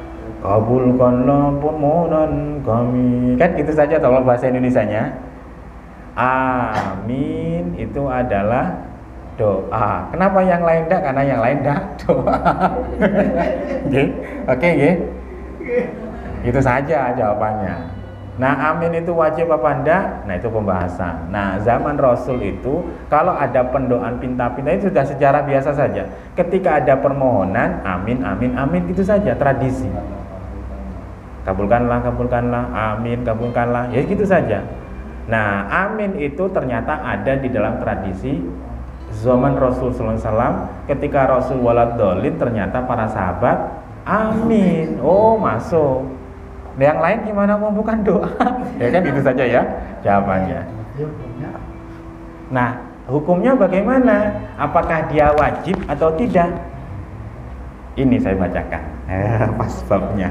Kabulkanlah 0.41 1.53
permohonan 1.61 2.65
kami 2.65 3.37
Kan 3.37 3.53
itu 3.61 3.71
saja 3.77 4.01
tolong 4.01 4.25
bahasa 4.25 4.49
Indonesia-nya 4.49 5.13
Amin 6.17 7.71
itu 7.79 8.03
adalah 8.09 8.91
doa. 9.39 10.11
Kenapa 10.11 10.39
yang 10.43 10.61
lain 10.61 10.81
tidak? 10.85 11.01
Karena 11.07 11.23
yang 11.23 11.41
lain 11.41 11.57
tidak 11.63 11.81
doa. 12.03 12.37
Oke, 13.87 14.03
oke, 14.45 14.59
okay, 14.59 14.93
itu 16.43 16.59
saja 16.59 17.15
jawabannya. 17.15 17.75
Nah, 18.39 18.73
amin 18.73 19.05
itu 19.05 19.13
wajib 19.13 19.53
apa 19.53 19.69
enggak? 19.75 20.03
Nah, 20.25 20.33
itu 20.33 20.49
pembahasan. 20.49 21.29
Nah, 21.29 21.61
zaman 21.61 21.93
Rasul 21.99 22.41
itu 22.41 22.81
kalau 23.05 23.37
ada 23.37 23.61
pendoaan 23.69 24.17
pinta-pinta 24.17 24.71
itu 24.73 24.89
sudah 24.89 25.05
sejarah 25.05 25.45
biasa 25.45 25.77
saja. 25.77 26.09
Ketika 26.33 26.81
ada 26.81 26.97
permohonan, 26.97 27.85
amin, 27.85 28.23
amin, 28.25 28.51
amin 28.57 28.83
itu 28.89 29.05
saja 29.05 29.37
tradisi. 29.37 29.85
Kabulkanlah, 31.41 32.05
kabulkanlah, 32.05 32.69
amin, 32.69 33.25
kabulkanlah. 33.25 33.89
Ya 33.89 34.05
gitu 34.05 34.21
saja. 34.25 34.61
Nah, 35.25 35.65
amin 35.69 36.17
itu 36.21 36.45
ternyata 36.53 37.01
ada 37.01 37.37
di 37.37 37.49
dalam 37.49 37.81
tradisi 37.81 38.41
zaman 39.11 39.59
Rasul 39.59 39.91
SAW 39.91 40.87
ketika 40.87 41.27
Rasul 41.27 41.59
walad 41.59 41.99
dolin 41.99 42.35
ternyata 42.39 42.83
para 42.85 43.05
sahabat 43.09 43.57
amin. 44.05 44.97
Oh, 45.01 45.37
masuk 45.37 46.21
yang 46.79 47.03
lain 47.03 47.19
gimana 47.27 47.59
mau 47.59 47.69
bukan 47.69 47.99
doa? 48.01 48.31
ya 48.81 48.87
kan 48.89 49.03
itu 49.03 49.19
saja 49.19 49.43
ya 49.43 49.61
jawabannya. 50.01 50.61
Nah, 52.51 52.69
hukumnya 53.11 53.53
bagaimana? 53.55 54.31
Apakah 54.55 55.11
dia 55.11 55.35
wajib 55.35 55.77
atau 55.85 56.15
tidak? 56.15 56.47
Ini 57.99 58.15
saya 58.23 58.35
bacakan. 58.39 58.83
Eh, 59.11 59.47
pas 59.59 59.73
babnya. 59.87 60.29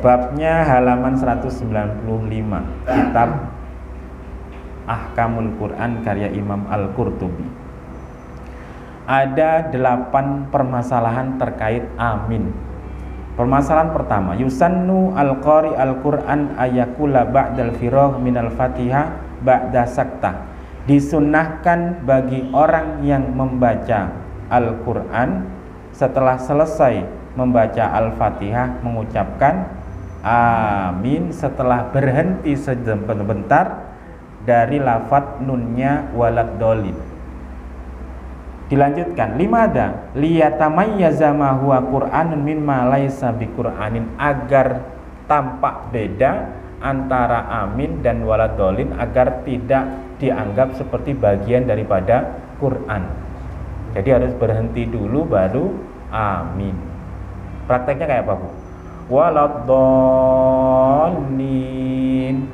Babnya 0.00 0.54
halaman 0.64 1.14
195 1.18 1.68
kitab 2.88 3.28
Ahkamul 4.88 5.52
Quran 5.60 6.00
karya 6.00 6.32
Imam 6.32 6.64
Al-Qurtubi. 6.72 7.44
Ada 9.04 9.68
delapan 9.68 10.48
permasalahan 10.48 11.34
terkait 11.36 11.82
amin 11.98 12.70
Permasalahan 13.40 13.96
pertama, 13.96 14.36
yusannu 14.36 15.16
al-qari 15.16 15.72
al-Qur'an 15.72 16.60
ayakula 16.60 17.24
ba'dal 17.24 17.72
firagh 17.80 18.20
minal 18.20 18.52
Fatihah 18.52 19.16
ba'da 19.40 19.88
sakta. 19.88 20.44
Disunnahkan 20.84 22.04
bagi 22.04 22.52
orang 22.52 23.00
yang 23.00 23.32
membaca 23.32 24.12
Al-Qur'an 24.52 25.46
setelah 25.94 26.40
selesai 26.40 27.04
membaca 27.34 27.84
Al-Fatihah 27.94 28.82
mengucapkan 28.82 29.68
amin 30.24 31.32
setelah 31.32 31.88
berhenti 31.90 32.56
sebentar 32.56 33.90
dari 34.44 34.80
lafat 34.80 35.44
nunnya 35.44 36.10
walad 36.16 36.56
dolin 36.56 37.10
Dilanjutkan, 38.70 39.34
lima 39.34 39.66
ada 39.66 40.14
liyatamayyaza 40.14 41.34
ma 41.34 41.58
huwa 41.58 41.82
Qur'anun 41.82 42.38
mimma 42.38 42.86
laisa 42.86 43.34
biqur'anin 43.34 44.14
agar 44.14 44.86
tampak 45.26 45.90
beda 45.90 46.60
antara 46.78 47.66
amin 47.66 47.98
dan 47.98 48.22
waladolin 48.22 48.94
agar 48.94 49.42
tidak 49.42 49.90
dianggap 50.22 50.78
seperti 50.78 51.18
bagian 51.18 51.66
daripada 51.66 52.40
Quran. 52.62 53.29
Jadi 53.94 54.08
harus 54.14 54.32
berhenti 54.38 54.86
dulu 54.86 55.26
baru 55.26 55.70
amin. 56.10 56.74
Prakteknya 57.66 58.06
kayak 58.06 58.24
apa, 58.26 58.34
Bu? 58.38 58.60
waladdallin. 59.10 59.74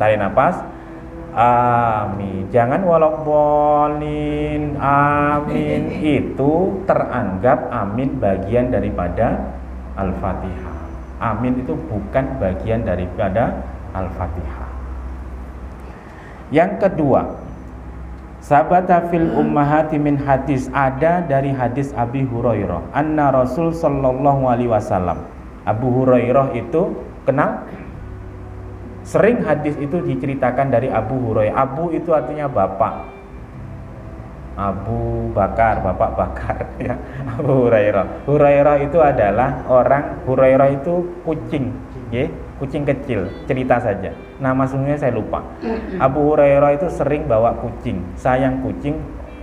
Tarik 0.00 0.18
nafas. 0.18 0.56
Amin. 1.36 2.48
Jangan 2.48 2.80
waladdallin. 2.88 4.80
Amin. 4.80 5.92
Itu 6.18 6.80
teranggap 6.88 7.68
amin 7.68 8.16
bagian 8.16 8.72
daripada 8.72 9.52
Al-Fatihah. 10.00 10.74
Amin 11.16 11.64
itu 11.64 11.72
bukan 11.72 12.36
bagian 12.36 12.84
daripada 12.84 13.64
Al-Fatihah. 13.96 14.68
Yang 16.52 16.76
kedua, 16.84 17.24
Sabata 18.46 19.10
fil 19.10 19.26
ummahati 19.34 19.98
min 19.98 20.14
hadis 20.22 20.70
ada 20.70 21.18
dari 21.18 21.50
hadis 21.50 21.90
Abi 21.98 22.22
Hurairah 22.22 22.94
anna 22.94 23.34
Rasul 23.34 23.74
sallallahu 23.74 24.46
alaihi 24.46 24.70
wasallam. 24.70 25.18
Abu 25.66 25.90
Hurairah 25.90 26.54
itu 26.54 26.94
kenal 27.26 27.66
sering 29.02 29.42
hadis 29.42 29.74
itu 29.82 29.98
diceritakan 29.98 30.70
dari 30.70 30.86
Abu 30.86 31.18
Hurairah. 31.26 31.58
Abu 31.58 31.90
itu 31.90 32.14
artinya 32.14 32.46
bapak. 32.46 33.18
Abu 34.56 35.28
Bakar, 35.34 35.82
Bapak 35.82 36.10
Bakar 36.14 36.56
ya. 36.86 36.94
Abu 37.26 37.66
Hurairah. 37.66 38.30
Hurairah 38.30 38.76
itu 38.78 39.02
adalah 39.02 39.66
orang 39.66 40.22
Hurairah 40.22 40.70
itu 40.70 41.02
kucing, 41.26 41.74
ya 42.14 42.30
kucing 42.56 42.88
kecil 42.88 43.28
cerita 43.44 43.76
saja. 43.76 44.12
Nama 44.40 44.62
sungguhnya 44.64 44.96
saya 44.96 45.12
lupa. 45.12 45.44
Abu 46.00 46.32
Hurairah 46.32 46.76
itu 46.76 46.88
sering 46.88 47.28
bawa 47.28 47.56
kucing. 47.60 48.00
Sayang 48.16 48.64
kucing 48.64 48.96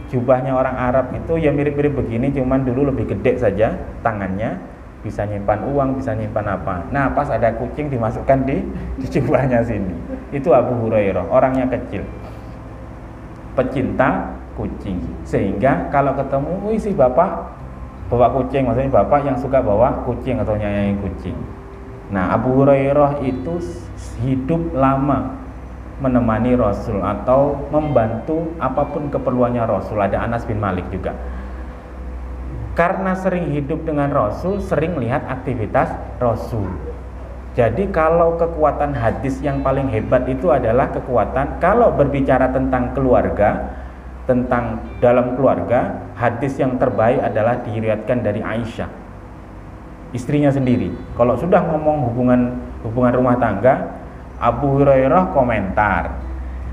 jubahnya 0.09 0.53
orang 0.53 0.77
Arab 0.77 1.09
itu 1.13 1.41
ya 1.41 1.49
mirip-mirip 1.49 1.93
begini 1.97 2.29
cuman 2.33 2.65
dulu 2.65 2.89
lebih 2.93 3.13
gede 3.17 3.37
saja 3.37 3.77
tangannya. 4.01 4.57
Bisa 5.03 5.27
nyimpan 5.27 5.67
uang 5.67 5.99
bisa 5.99 6.15
nyimpan 6.15 6.45
apa. 6.47 6.87
Nah 6.89 7.11
pas 7.11 7.27
ada 7.27 7.51
kucing 7.59 7.91
dimasukkan 7.91 8.47
di, 8.47 8.63
di 8.97 9.05
jubahnya 9.11 9.59
sini. 9.61 9.93
Itu 10.31 10.55
Abu 10.55 10.73
Hurairah 10.79 11.27
orangnya 11.29 11.67
kecil. 11.69 12.07
Pecinta 13.53 14.33
kucing. 14.55 15.03
Sehingga 15.27 15.91
kalau 15.91 16.15
ketemu 16.15 16.71
wih 16.71 16.79
si 16.79 16.95
bapak 16.95 17.51
bawa 18.07 18.31
kucing. 18.31 18.63
Maksudnya 18.63 19.03
bapak 19.03 19.27
yang 19.27 19.35
suka 19.35 19.59
bawa 19.59 20.01
kucing 20.07 20.39
atau 20.39 20.55
nyanyi 20.55 20.95
kucing 21.03 21.35
Nah, 22.11 22.35
Abu 22.35 22.63
Hurairah 22.63 23.23
itu 23.23 23.63
hidup 24.25 24.75
lama 24.75 25.39
menemani 26.03 26.57
Rasul 26.59 26.99
atau 26.99 27.69
membantu 27.71 28.51
apa 28.59 28.83
pun 28.91 29.07
keperluannya 29.07 29.63
Rasul. 29.63 30.01
Ada 30.01 30.25
Anas 30.25 30.43
bin 30.43 30.59
Malik 30.59 30.89
juga. 30.91 31.15
Karena 32.73 33.13
sering 33.13 33.53
hidup 33.53 33.85
dengan 33.85 34.09
Rasul, 34.09 34.57
sering 34.57 34.97
lihat 34.97 35.29
aktivitas 35.29 35.93
Rasul. 36.17 36.67
Jadi 37.53 37.93
kalau 37.93 38.33
kekuatan 38.41 38.97
hadis 38.97 39.37
yang 39.45 39.61
paling 39.61 39.85
hebat 39.93 40.25
itu 40.25 40.49
adalah 40.49 40.89
kekuatan 40.89 41.61
kalau 41.61 41.93
berbicara 41.93 42.49
tentang 42.49 42.97
keluarga, 42.97 43.77
tentang 44.25 44.81
dalam 44.97 45.37
keluarga, 45.37 46.01
hadis 46.17 46.57
yang 46.57 46.81
terbaik 46.81 47.21
adalah 47.21 47.61
diriatkan 47.61 48.25
dari 48.25 48.41
Aisyah 48.41 49.02
istrinya 50.13 50.53
sendiri. 50.53 50.93
Kalau 51.17 51.35
sudah 51.35 51.59
ngomong 51.65 52.13
hubungan 52.13 52.41
hubungan 52.85 53.13
rumah 53.17 53.35
tangga, 53.41 53.99
Abu 54.37 54.79
Hurairah 54.79 55.33
komentar, 55.33 56.21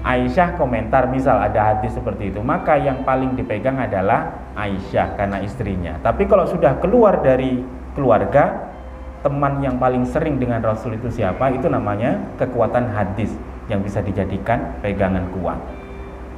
Aisyah 0.00 0.56
komentar, 0.56 1.12
misal 1.12 1.36
ada 1.40 1.74
hadis 1.76 1.92
seperti 1.92 2.32
itu, 2.32 2.40
maka 2.40 2.76
yang 2.80 3.04
paling 3.04 3.36
dipegang 3.36 3.76
adalah 3.76 4.32
Aisyah 4.56 5.16
karena 5.16 5.44
istrinya. 5.44 5.96
Tapi 6.00 6.24
kalau 6.24 6.48
sudah 6.48 6.80
keluar 6.80 7.20
dari 7.20 7.60
keluarga, 7.92 8.72
teman 9.20 9.60
yang 9.60 9.76
paling 9.76 10.08
sering 10.08 10.40
dengan 10.40 10.64
Rasul 10.64 10.96
itu 10.96 11.12
siapa? 11.12 11.52
Itu 11.52 11.68
namanya 11.68 12.16
kekuatan 12.40 12.88
hadis 12.96 13.32
yang 13.68 13.84
bisa 13.84 14.00
dijadikan 14.00 14.80
pegangan 14.80 15.28
kuat. 15.36 15.60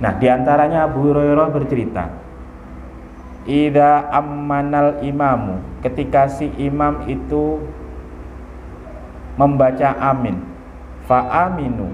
Nah, 0.02 0.18
di 0.18 0.26
antaranya 0.26 0.90
Abu 0.90 1.14
Hurairah 1.14 1.48
bercerita, 1.54 2.10
Ida 3.42 4.06
ammanal 4.14 5.02
imamu. 5.02 5.58
Ketika 5.82 6.30
si 6.30 6.46
imam 6.62 7.10
itu 7.10 7.58
membaca 9.34 9.98
amin. 9.98 10.38
Fa 11.10 11.50
aminu. 11.50 11.90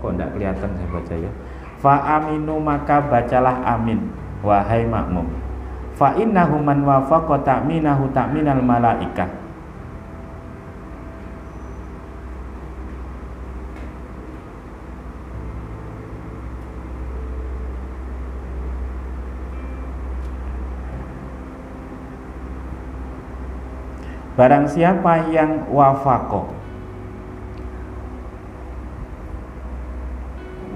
Kok 0.00 0.10
enggak 0.16 0.32
kelihatan 0.32 0.70
saya 0.72 0.88
baca 0.88 1.14
ya? 1.14 1.32
Fa 1.76 1.94
aminu 2.20 2.56
maka 2.56 3.04
bacalah 3.04 3.60
amin 3.76 4.08
wahai 4.40 4.88
makmum. 4.88 5.28
Fa 5.92 6.16
innahu 6.16 6.60
man 6.60 6.84
wafaqa 6.84 7.44
ta'minahu 7.44 8.08
ta'minal 8.16 8.64
malaikah 8.64 9.28
Barang 24.36 24.68
siapa 24.68 25.32
yang 25.32 25.64
wafako 25.72 26.52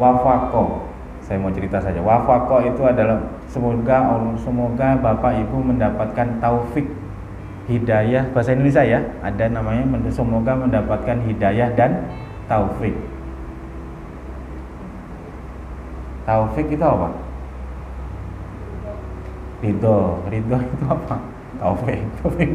Wafako 0.00 0.88
Saya 1.20 1.36
mau 1.36 1.52
cerita 1.52 1.76
saja. 1.76 2.00
Wafako 2.00 2.64
itu 2.64 2.82
adalah 2.88 3.20
Semoga 3.52 4.16
semoga 4.40 4.96
Bapak 4.96 5.44
Ibu 5.44 5.60
mendapatkan 5.60 6.40
taufik 6.40 6.88
Hidayah. 7.68 8.32
Bahasa 8.32 8.56
Indonesia 8.56 8.80
ya 8.80 9.04
Ada 9.20 9.52
namanya 9.52 9.84
Semoga 10.08 10.56
mendapatkan 10.56 11.20
hidayah 11.28 11.68
dan 11.76 12.08
taufik. 12.48 12.96
Taufik 16.24 16.66
itu 16.72 16.82
apa? 16.82 17.12
Ridho. 19.60 20.24
Ridho 20.32 20.56
itu 20.58 20.84
apa? 20.88 21.16
Taufik 21.60 22.00
Taufik 22.24 22.48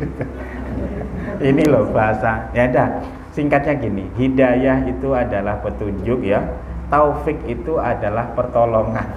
ini 1.41 1.63
loh 1.67 1.89
bahasa 1.91 2.49
ya 2.55 2.69
dah. 2.69 3.01
Singkatnya 3.35 3.75
gini 3.75 4.07
hidayah 4.15 4.87
itu 4.87 5.11
adalah 5.11 5.59
petunjuk 5.59 6.23
ya. 6.23 6.39
Taufik 6.87 7.35
itu 7.49 7.81
adalah 7.81 8.31
pertolongan. 8.37 9.09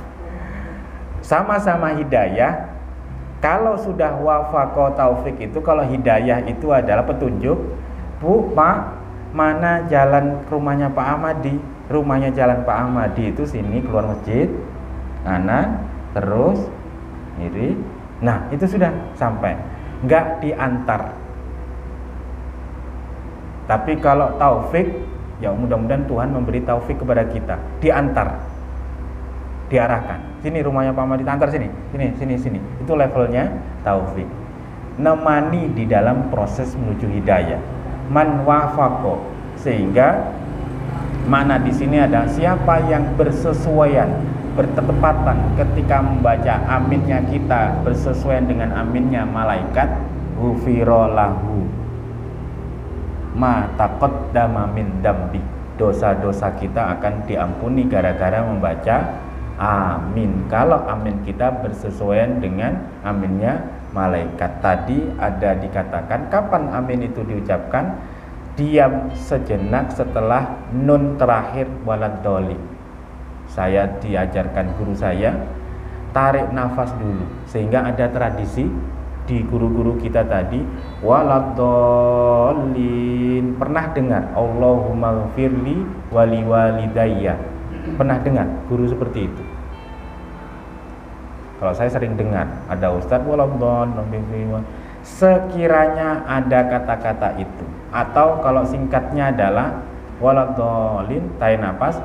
Sama-sama 1.23 1.95
hidayah 1.95 2.67
kalau 3.39 3.79
sudah 3.79 4.19
wafako 4.19 4.97
taufik 4.99 5.39
itu 5.39 5.63
kalau 5.63 5.87
hidayah 5.87 6.43
itu 6.49 6.75
adalah 6.75 7.07
petunjuk 7.07 7.55
bu 8.19 8.51
pak 8.57 8.99
mana 9.31 9.87
jalan 9.87 10.43
rumahnya 10.51 10.91
Pak 10.91 11.07
Ahmadi 11.07 11.55
rumahnya 11.89 12.33
jalan 12.33 12.65
Pak 12.65 12.77
Ahmadi 12.89 13.33
itu 13.33 13.45
sini 13.49 13.81
keluar 13.85 14.13
masjid 14.13 14.49
kanan 15.25 15.85
terus 16.17 16.59
kiri. 17.39 17.79
Nah 18.21 18.51
itu 18.51 18.65
sudah 18.67 18.93
sampai. 19.15 19.55
Nggak 20.05 20.43
diantar 20.45 21.15
tapi 23.69 24.01
kalau 24.01 24.33
taufik, 24.41 24.89
ya 25.45 25.53
mudah-mudahan 25.53 26.09
Tuhan 26.09 26.33
memberi 26.33 26.65
taufik 26.65 26.97
kepada 26.97 27.29
kita, 27.29 27.61
diantar, 27.85 28.41
diarahkan. 29.69 30.41
Sini 30.41 30.65
rumahnya 30.65 30.97
Pak 30.97 31.05
Madi, 31.05 31.29
antar 31.29 31.53
sini, 31.53 31.69
sini, 31.93 32.17
sini, 32.17 32.35
sini. 32.41 32.59
Itu 32.81 32.97
levelnya 32.97 33.53
taufik. 33.85 34.25
Nemani 34.97 35.69
di 35.77 35.85
dalam 35.85 36.33
proses 36.33 36.73
menuju 36.75 37.07
hidayah. 37.21 37.61
Man 38.09 38.49
wafako 38.49 39.21
sehingga 39.61 40.33
mana 41.29 41.61
di 41.61 41.69
sini 41.77 42.01
ada 42.01 42.25
siapa 42.25 42.89
yang 42.89 43.05
bersesuaian 43.21 44.09
bertepatan 44.57 45.55
ketika 45.61 46.01
membaca 46.01 46.57
aminnya 46.67 47.21
kita 47.29 47.85
bersesuaian 47.85 48.49
dengan 48.49 48.73
aminnya 48.75 49.29
malaikat 49.29 49.93
hufirolahu 50.41 51.78
ma 53.39 53.71
taqaddama 53.79 54.67
min 54.75 54.99
dambi. 55.01 55.41
Dosa-dosa 55.79 56.59
kita 56.59 56.99
akan 56.99 57.23
diampuni 57.31 57.87
gara-gara 57.87 58.43
membaca 58.43 59.15
amin. 59.63 60.51
Kalau 60.51 60.83
amin 60.91 61.23
kita 61.23 61.63
bersesuaian 61.63 62.43
dengan 62.43 62.83
aminnya 63.07 63.63
malaikat. 63.95 64.59
Tadi 64.59 65.15
ada 65.23 65.55
dikatakan 65.55 66.27
kapan 66.35 66.75
amin 66.75 67.07
itu 67.07 67.23
diucapkan? 67.23 67.95
Diam 68.59 69.15
sejenak 69.15 69.95
setelah 69.95 70.59
nun 70.75 71.15
terakhir 71.15 71.71
walad 71.87 72.27
doli. 72.27 72.59
Saya 73.47 73.87
diajarkan 74.03 74.75
guru 74.75 74.99
saya 74.99 75.31
tarik 76.11 76.51
nafas 76.51 76.91
dulu 76.99 77.23
sehingga 77.47 77.87
ada 77.87 78.11
tradisi 78.11 78.67
di 79.29 79.45
guru-guru 79.45 80.01
kita 80.01 80.25
tadi 80.25 80.65
waladolin 81.05 82.73
pernah 83.61 83.93
dengar 83.93 84.33
Allahumma 84.33 85.29
firli 85.37 85.85
wali 86.09 86.41
walidayya. 86.49 87.37
Pernah 88.01 88.25
dengar 88.25 88.49
guru 88.73 88.89
seperti 88.89 89.29
itu? 89.29 89.45
Kalau 91.61 91.77
saya 91.77 91.93
sering 91.93 92.17
dengar 92.17 92.49
ada 92.73 92.89
ustadz 92.97 93.29
waladolin 93.29 94.65
sekiranya 95.05 96.25
ada 96.25 96.65
kata-kata 96.67 97.37
itu 97.39 97.65
atau 97.93 98.41
kalau 98.41 98.65
singkatnya 98.65 99.29
adalah 99.29 99.85
waladolin 100.25 101.29
tarik 101.37 101.61
nafas 101.61 102.01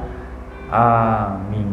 amin. 0.68 1.72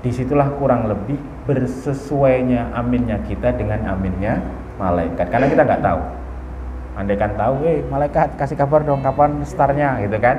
Di 0.00 0.12
situlah 0.12 0.48
kurang 0.60 0.88
lebih 0.88 1.33
bersesuainya 1.44 2.72
aminnya 2.72 3.20
kita 3.24 3.52
dengan 3.52 3.84
aminnya 3.88 4.40
malaikat. 4.80 5.28
Karena 5.28 5.46
kita 5.48 5.62
nggak 5.64 5.84
tahu. 5.84 6.00
Andaikan 6.94 7.32
tahu 7.34 7.54
eh 7.66 7.82
malaikat 7.90 8.38
kasih 8.38 8.54
kabar 8.54 8.86
dong 8.86 9.02
kapan 9.02 9.42
startnya 9.42 9.98
gitu 10.06 10.16
kan. 10.22 10.36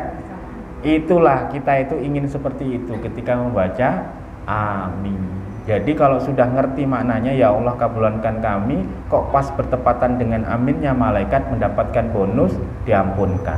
Itulah 0.85 1.49
kita 1.51 1.81
itu 1.81 1.95
ingin 1.99 2.29
seperti 2.29 2.79
itu 2.79 2.93
ketika 3.01 3.35
membaca 3.35 4.07
amin. 4.47 5.17
Jadi 5.65 5.97
kalau 5.97 6.21
sudah 6.21 6.45
ngerti 6.45 6.85
maknanya 6.85 7.33
ya 7.33 7.49
Allah 7.49 7.73
kabulkan 7.73 8.37
kami 8.37 8.85
kok 9.09 9.33
pas 9.33 9.49
bertepatan 9.49 10.21
dengan 10.21 10.45
aminnya 10.45 10.93
malaikat 10.93 11.41
mendapatkan 11.49 12.05
bonus 12.13 12.53
diampunkan. 12.85 13.57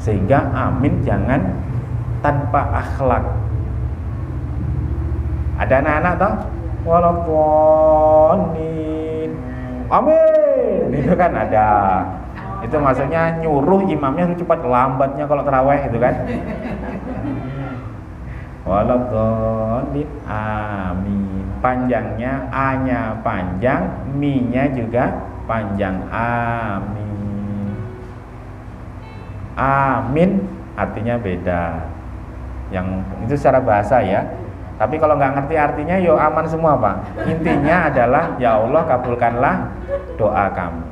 Sehingga 0.00 0.48
amin 0.56 1.04
jangan 1.04 1.52
tanpa 2.24 2.72
akhlak. 2.72 3.24
Ada 5.60 5.84
anak-anak 5.84 6.14
toh 6.16 6.34
walaupun 6.82 8.36
amin. 9.92 10.88
Itu 10.92 11.12
kan 11.16 11.32
ada. 11.36 11.70
Itu 12.62 12.78
maksudnya 12.78 13.42
nyuruh 13.42 13.90
imamnya 13.90 14.32
cepat 14.38 14.62
lambatnya 14.62 15.26
kalau 15.26 15.42
terawih 15.42 15.82
itu 15.82 15.98
kan? 15.98 16.14
Waladhalin 18.62 20.08
amin. 20.30 21.44
Panjangnya 21.62 22.50
A-nya 22.50 23.22
panjang 23.22 23.86
Mi-nya 24.18 24.70
juga 24.74 25.14
panjang. 25.46 26.06
Amin. 26.10 27.74
Amin. 29.58 30.30
Artinya 30.78 31.18
beda. 31.18 31.86
Yang 32.72 32.86
itu 33.28 33.34
secara 33.36 33.60
bahasa 33.60 34.00
ya 34.00 34.24
Tapi 34.80 34.96
kalau 34.96 35.14
nggak 35.20 35.32
ngerti 35.36 35.54
artinya 35.58 35.96
yo 36.00 36.16
aman 36.16 36.46
semua 36.48 36.74
Pak. 36.78 37.26
Intinya 37.28 37.92
adalah 37.92 38.34
ya 38.40 38.56
Allah 38.56 38.82
kabulkanlah 38.88 39.54
doa 40.16 40.46
kami 40.52 40.84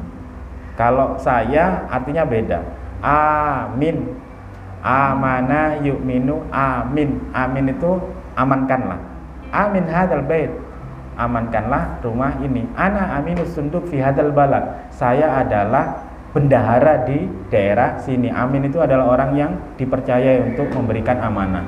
Kalau 0.77 1.17
saya 1.21 1.85
artinya 1.89 2.25
beda. 2.25 2.61
Amin. 3.05 4.17
Amana 4.81 5.77
yu'minu 5.81 6.49
amin. 6.49 7.21
Amin 7.37 7.65
itu 7.69 8.01
amankanlah. 8.37 9.01
Amin 9.53 9.85
hadal 9.89 10.25
bait. 10.25 10.49
Amankanlah 11.21 12.01
rumah 12.01 12.33
ini. 12.41 12.65
Ana 12.81 13.21
aminus 13.21 13.53
sunduk 13.53 13.85
fi 13.93 14.01
hadal 14.01 14.33
balad. 14.33 14.89
Saya 14.89 15.45
adalah 15.45 16.09
bendahara 16.33 17.05
di 17.05 17.29
daerah 17.53 18.01
sini. 18.01 18.33
Amin 18.33 18.65
itu 18.65 18.81
adalah 18.81 19.19
orang 19.19 19.37
yang 19.37 19.53
dipercaya 19.77 20.41
untuk 20.41 20.73
memberikan 20.73 21.21
amanah. 21.21 21.67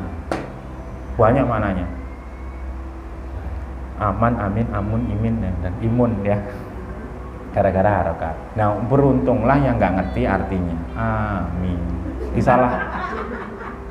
Banyak 1.21 1.45
mananya 1.45 2.01
aman 4.03 4.34
amin 4.34 4.66
amun 4.74 5.07
imin 5.07 5.38
dan 5.62 5.70
imun 5.78 6.11
ya. 6.26 6.42
Gara-gara 7.53 8.03
harokat. 8.03 8.34
Nah 8.57 8.80
beruntunglah 8.88 9.61
yang 9.61 9.76
nggak 9.76 9.92
ngerti 10.00 10.24
artinya. 10.24 10.76
Amin. 10.96 11.78
Disalah. 12.32 12.80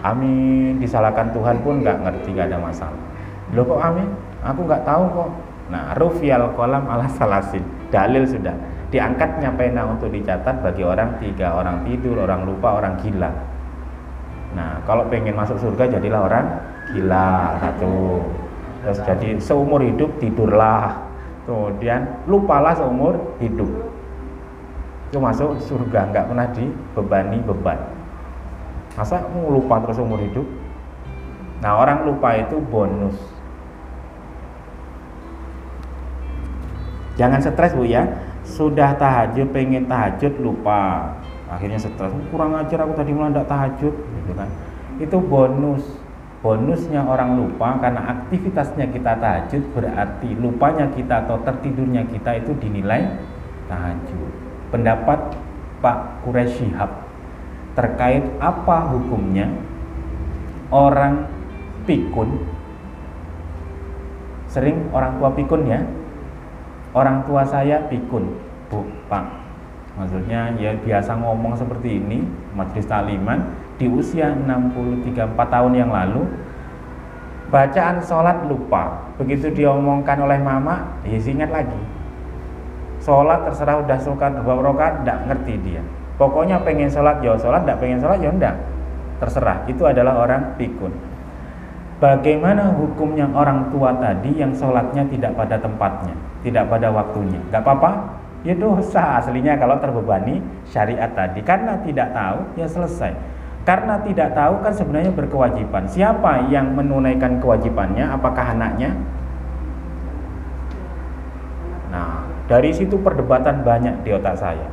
Amin. 0.02 0.82
Disalahkan 0.82 1.30
Tuhan 1.30 1.62
pun 1.62 1.86
nggak 1.86 1.98
ngerti 2.04 2.34
nggak 2.34 2.50
ada 2.52 2.60
masalah. 2.60 3.02
Lo 3.54 3.62
kok 3.64 3.80
amin? 3.80 4.10
Aku 4.42 4.66
nggak 4.66 4.82
tahu 4.82 5.04
kok. 5.14 5.30
Nah 5.70 5.94
rufial 5.94 6.50
kolam 6.58 6.90
ala 6.90 7.06
salasin. 7.06 7.62
Dalil 7.94 8.26
sudah. 8.26 8.58
Diangkatnya 8.92 9.54
pena 9.56 9.88
untuk 9.88 10.12
dicatat 10.12 10.60
bagi 10.60 10.84
orang 10.84 11.16
tiga 11.22 11.56
orang 11.56 11.86
tidur 11.88 12.18
orang 12.28 12.44
lupa 12.44 12.82
orang 12.82 12.98
gila. 13.00 13.30
Nah 14.58 14.82
kalau 14.90 15.06
pengen 15.08 15.38
masuk 15.38 15.62
surga 15.62 15.96
jadilah 15.96 16.26
orang 16.26 16.46
gila. 16.92 17.62
Satu 17.62 18.26
terus 18.82 19.00
jadi 19.06 19.38
seumur 19.38 19.82
hidup 19.86 20.18
tidurlah. 20.18 21.08
Kemudian 21.46 22.26
lupalah 22.30 22.74
seumur 22.78 23.38
hidup. 23.42 23.70
Itu 25.10 25.18
masuk 25.20 25.60
surga 25.60 26.10
nggak 26.14 26.26
pernah 26.32 26.48
dibebani 26.54 27.38
beban. 27.44 27.80
Masa 28.96 29.24
lupa 29.30 29.80
terus 29.84 30.00
umur 30.00 30.20
hidup? 30.20 30.48
Nah 31.62 31.78
orang 31.78 32.10
lupa 32.10 32.36
itu 32.36 32.58
bonus. 32.60 33.16
Jangan 37.20 37.38
stres 37.38 37.78
bu 37.78 37.86
ya. 37.86 38.08
Sudah 38.42 38.98
tahajud 38.98 39.54
pengen 39.54 39.86
tahajud 39.86 40.34
lupa. 40.42 41.14
Akhirnya 41.52 41.78
stres. 41.78 42.10
Kurang 42.34 42.58
ajar 42.58 42.82
aku 42.82 42.98
tadi 42.98 43.14
malah 43.14 43.30
tidak 43.30 43.48
tahajud 43.52 43.94
gitu 43.94 44.32
kan. 44.34 44.50
Itu 44.98 45.18
bonus 45.22 46.01
bonusnya 46.42 47.06
orang 47.06 47.38
lupa 47.38 47.78
karena 47.78 48.02
aktivitasnya 48.18 48.90
kita 48.90 49.14
tahajud 49.22 49.64
berarti 49.78 50.34
lupanya 50.42 50.90
kita 50.90 51.26
atau 51.26 51.38
tertidurnya 51.46 52.02
kita 52.10 52.42
itu 52.42 52.58
dinilai 52.58 53.06
tahajud. 53.70 54.30
Pendapat 54.74 55.38
Pak 55.86 56.26
Quraisy 56.26 56.74
terkait 57.78 58.26
apa 58.42 58.90
hukumnya? 58.90 59.48
Orang 60.74 61.30
pikun. 61.86 62.42
Sering 64.50 64.90
orang 64.92 65.22
tua 65.22 65.30
pikun 65.32 65.62
ya? 65.70 65.80
Orang 66.92 67.24
tua 67.24 67.46
saya 67.48 67.86
pikun 67.88 68.36
bu 68.68 68.84
pak. 69.08 69.24
Maksudnya 69.96 70.56
ya 70.56 70.72
biasa 70.76 71.20
ngomong 71.20 71.56
seperti 71.60 72.00
ini 72.00 72.24
majelis 72.56 72.88
taliman 72.88 73.44
di 73.82 73.90
usia 73.90 74.38
63 74.38 75.34
4 75.34 75.34
tahun 75.34 75.74
yang 75.74 75.90
lalu 75.90 76.30
bacaan 77.50 77.98
sholat 78.06 78.46
lupa 78.46 79.10
begitu 79.18 79.50
diomongkan 79.50 80.22
oleh 80.22 80.38
mama 80.38 81.02
ya 81.02 81.18
ingat 81.18 81.50
lagi 81.50 81.82
sholat 83.02 83.50
terserah 83.50 83.82
udah 83.82 83.98
suka 83.98 84.30
dua 84.30 84.62
rokat 84.62 85.02
tidak 85.02 85.18
ngerti 85.26 85.58
dia 85.66 85.82
Pokoknya 86.22 86.62
pengen 86.62 86.86
sholat 86.86 87.18
ya 87.26 87.34
sholat, 87.34 87.66
tidak 87.66 87.82
pengen 87.82 87.98
sholat 87.98 88.22
ya 88.22 88.30
enggak. 88.30 88.54
Terserah. 89.18 89.66
Itu 89.66 89.90
adalah 89.90 90.22
orang 90.22 90.54
pikun. 90.54 90.94
Bagaimana 91.98 92.78
hukumnya 92.78 93.26
orang 93.34 93.74
tua 93.74 93.90
tadi 93.98 94.38
yang 94.38 94.54
sholatnya 94.54 95.02
tidak 95.10 95.34
pada 95.34 95.58
tempatnya, 95.58 96.14
tidak 96.46 96.70
pada 96.70 96.94
waktunya? 96.94 97.42
Gak 97.50 97.66
apa-apa? 97.66 98.22
Ya 98.46 98.54
dosa 98.54 99.18
aslinya 99.18 99.58
kalau 99.58 99.82
terbebani 99.82 100.46
syariat 100.70 101.10
tadi. 101.14 101.42
Karena 101.42 101.82
tidak 101.82 102.14
tahu, 102.14 102.38
ya 102.54 102.70
selesai. 102.70 103.18
Karena 103.62 104.02
tidak 104.02 104.34
tahu 104.34 104.66
kan 104.66 104.74
sebenarnya 104.74 105.14
berkewajiban. 105.14 105.86
Siapa 105.86 106.50
yang 106.50 106.74
menunaikan 106.74 107.38
kewajibannya? 107.38 108.10
Apakah 108.10 108.58
anaknya? 108.58 108.98
Nah, 111.94 112.26
dari 112.50 112.74
situ 112.74 112.98
perdebatan 112.98 113.62
banyak 113.62 114.02
di 114.02 114.10
otak 114.18 114.42
saya. 114.42 114.68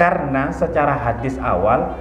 Karena 0.00 0.52
secara 0.52 0.96
hadis 0.96 1.36
awal 1.40 1.96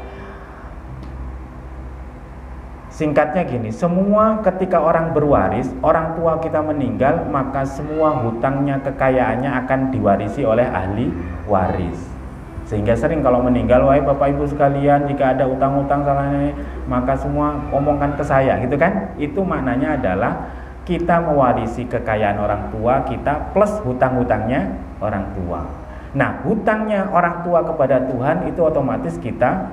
Singkatnya 2.96 3.44
gini, 3.44 3.76
semua 3.76 4.40
ketika 4.40 4.80
orang 4.80 5.12
berwaris, 5.12 5.68
orang 5.84 6.16
tua 6.16 6.40
kita 6.40 6.64
meninggal, 6.64 7.28
maka 7.28 7.68
semua 7.68 8.24
hutangnya, 8.24 8.80
kekayaannya 8.80 9.52
akan 9.52 9.92
diwarisi 9.92 10.48
oleh 10.48 10.64
ahli 10.64 11.12
waris. 11.44 12.15
Sehingga 12.66 12.98
sering 12.98 13.22
kalau 13.22 13.46
meninggal, 13.46 13.86
wahai 13.86 14.02
bapak 14.02 14.34
ibu 14.34 14.50
sekalian, 14.50 15.06
jika 15.06 15.38
ada 15.38 15.46
utang-utang 15.46 16.02
salahnya, 16.02 16.58
maka 16.90 17.14
semua 17.14 17.62
omongkan 17.70 18.18
ke 18.18 18.26
saya, 18.26 18.58
gitu 18.66 18.74
kan? 18.74 19.14
Itu 19.22 19.46
maknanya 19.46 20.02
adalah 20.02 20.50
kita 20.86 21.22
mewarisi 21.22 21.86
kekayaan 21.86 22.38
orang 22.42 22.74
tua 22.74 23.06
kita 23.06 23.54
plus 23.54 23.70
hutang-hutangnya 23.86 24.82
orang 24.98 25.30
tua. 25.38 25.62
Nah, 26.18 26.42
hutangnya 26.42 27.06
orang 27.14 27.46
tua 27.46 27.62
kepada 27.66 28.02
Tuhan 28.10 28.50
itu 28.50 28.62
otomatis 28.62 29.18
kita 29.22 29.70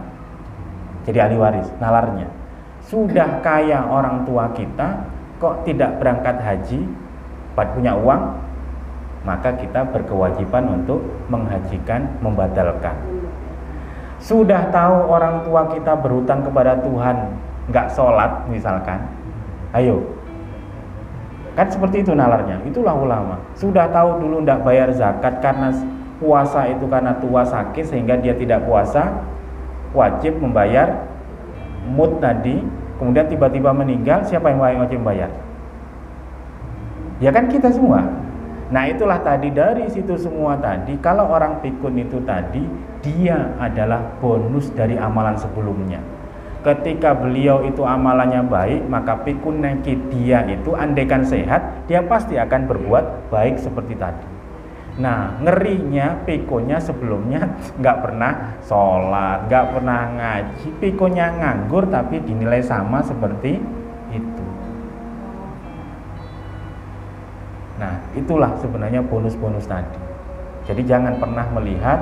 jadi 1.08 1.28
ahli 1.28 1.36
waris, 1.40 1.68
nalarnya. 1.80 2.28
Sudah 2.82 3.40
kaya 3.40 3.88
orang 3.88 4.26
tua 4.26 4.50
kita, 4.52 5.06
kok 5.38 5.64
tidak 5.64 5.96
berangkat 6.02 6.36
haji, 6.42 6.80
punya 7.54 7.94
uang, 7.94 8.22
maka 9.22 9.54
kita 9.54 9.86
berkewajiban 9.90 10.82
untuk 10.82 11.02
menghajikan, 11.30 12.10
membatalkan. 12.18 12.94
Sudah 14.22 14.70
tahu 14.70 15.10
orang 15.10 15.42
tua 15.46 15.66
kita 15.70 15.98
berhutang 15.98 16.46
kepada 16.46 16.78
Tuhan, 16.82 17.16
nggak 17.70 17.86
sholat 17.94 18.46
misalkan, 18.50 19.02
ayo, 19.74 20.02
kan 21.58 21.66
seperti 21.66 22.06
itu 22.06 22.14
nalarnya. 22.14 22.62
Itulah 22.66 22.94
ulama. 22.94 23.38
Sudah 23.58 23.90
tahu 23.90 24.22
dulu 24.22 24.46
nggak 24.46 24.62
bayar 24.62 24.94
zakat 24.94 25.42
karena 25.42 25.74
puasa 26.22 26.70
itu 26.70 26.86
karena 26.86 27.18
tua 27.18 27.42
sakit 27.42 27.82
sehingga 27.82 28.14
dia 28.14 28.30
tidak 28.38 28.62
puasa 28.62 29.10
wajib 29.90 30.38
membayar 30.38 31.02
mut 31.90 32.22
tadi 32.22 32.62
kemudian 33.02 33.26
tiba-tiba 33.26 33.74
meninggal 33.74 34.22
siapa 34.22 34.54
yang 34.54 34.62
wajib 34.62 35.02
membayar 35.02 35.30
ya 37.18 37.34
kan 37.34 37.50
kita 37.50 37.74
semua 37.74 38.06
Nah 38.72 38.88
itulah 38.88 39.20
tadi 39.20 39.52
dari 39.52 39.84
situ 39.92 40.16
semua 40.16 40.56
tadi 40.56 40.96
Kalau 40.96 41.28
orang 41.28 41.60
pikun 41.60 42.00
itu 42.00 42.24
tadi 42.24 42.64
Dia 43.04 43.52
adalah 43.60 44.16
bonus 44.16 44.72
dari 44.72 44.96
amalan 44.96 45.36
sebelumnya. 45.36 46.00
Ketika 46.64 47.12
beliau 47.12 47.68
itu 47.68 47.84
amalannya 47.84 48.48
baik 48.48 48.88
Maka 48.88 49.20
pikun 49.28 49.60
neki 49.60 50.00
dia 50.08 50.48
itu 50.48 50.72
Andaikan 50.72 51.20
sehat 51.20 51.84
Dia 51.84 52.00
pasti 52.08 52.40
akan 52.40 52.64
berbuat 52.64 53.28
baik 53.28 53.60
seperti 53.60 53.92
tadi. 54.00 54.32
Nah 54.92 55.40
ngerinya 55.40 56.20
pikunnya 56.28 56.76
sebelumnya 56.76 57.48
nggak 57.80 57.98
pernah 58.04 58.60
sholat, 58.60 59.48
nggak 59.48 59.66
pernah 59.72 60.00
ngaji, 60.12 60.68
pikunnya 60.84 61.32
nganggur 61.32 61.88
tapi 61.88 62.20
dinilai 62.20 62.60
sama 62.60 63.00
seperti 63.00 63.56
Nah, 67.82 67.98
itulah 68.14 68.54
sebenarnya 68.62 69.02
bonus-bonus 69.02 69.66
tadi. 69.66 69.98
Jadi 70.70 70.86
jangan 70.86 71.18
pernah 71.18 71.42
melihat 71.50 71.98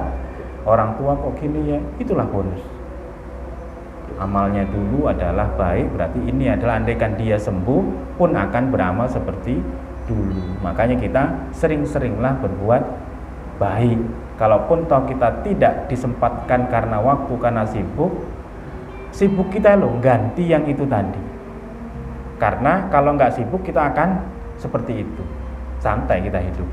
orang 0.68 0.92
tua 1.00 1.16
kok 1.16 1.40
gini 1.40 1.72
ya, 1.72 1.80
itulah 1.96 2.28
bonus. 2.28 2.60
Amalnya 4.20 4.68
dulu 4.68 5.08
adalah 5.08 5.48
baik, 5.56 5.96
berarti 5.96 6.20
ini 6.28 6.52
adalah 6.52 6.76
andaikan 6.76 7.16
dia 7.16 7.40
sembuh 7.40 8.12
pun 8.20 8.36
akan 8.36 8.68
beramal 8.68 9.08
seperti 9.08 9.56
dulu. 10.04 10.60
Makanya 10.60 11.00
kita 11.00 11.48
sering-seringlah 11.56 12.36
berbuat 12.44 12.82
baik. 13.56 14.00
Kalaupun 14.36 14.84
toh 14.84 15.08
kita 15.08 15.40
tidak 15.40 15.88
disempatkan 15.88 16.68
karena 16.68 17.00
waktu 17.00 17.32
karena 17.40 17.64
sibuk, 17.64 18.12
sibuk 19.16 19.48
kita 19.48 19.80
loh 19.80 19.96
ganti 20.04 20.44
yang 20.44 20.68
itu 20.68 20.84
tadi. 20.84 21.20
Karena 22.36 22.92
kalau 22.92 23.16
nggak 23.16 23.40
sibuk 23.40 23.64
kita 23.64 23.88
akan 23.96 24.20
seperti 24.60 25.00
itu 25.00 25.39
santai 25.80 26.22
kita 26.22 26.38
hidup. 26.38 26.68